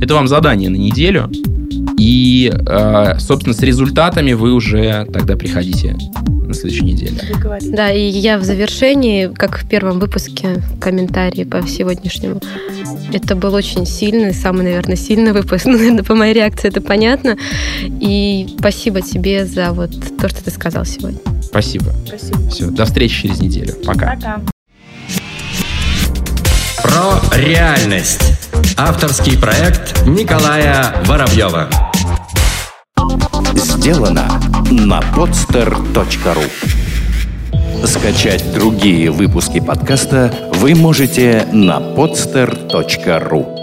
[0.02, 1.30] Это вам задание на неделю,
[1.98, 5.96] и, э, собственно, с результатами вы уже тогда приходите
[6.46, 7.22] на следующей неделе.
[7.72, 12.42] Да, и я в завершении, как в первом выпуске, комментарии по сегодняшнему.
[13.14, 15.66] Это был очень сильный, самый, наверное, сильный выпуск.
[15.76, 17.38] Ну, наверное, по моей реакции это понятно.
[18.00, 21.20] И спасибо тебе за вот то, что ты сказал сегодня.
[21.42, 21.92] Спасибо.
[22.06, 22.50] Спасибо.
[22.50, 23.74] Все, до встречи через неделю.
[23.86, 24.16] Пока.
[24.16, 24.42] Пока.
[26.84, 28.45] Про реальность.
[28.78, 31.70] Авторский проект Николая Воробьева.
[33.56, 34.28] Сделано
[34.70, 36.44] на podster.ru
[37.88, 43.55] Скачать другие выпуски подкаста вы можете на podster.ru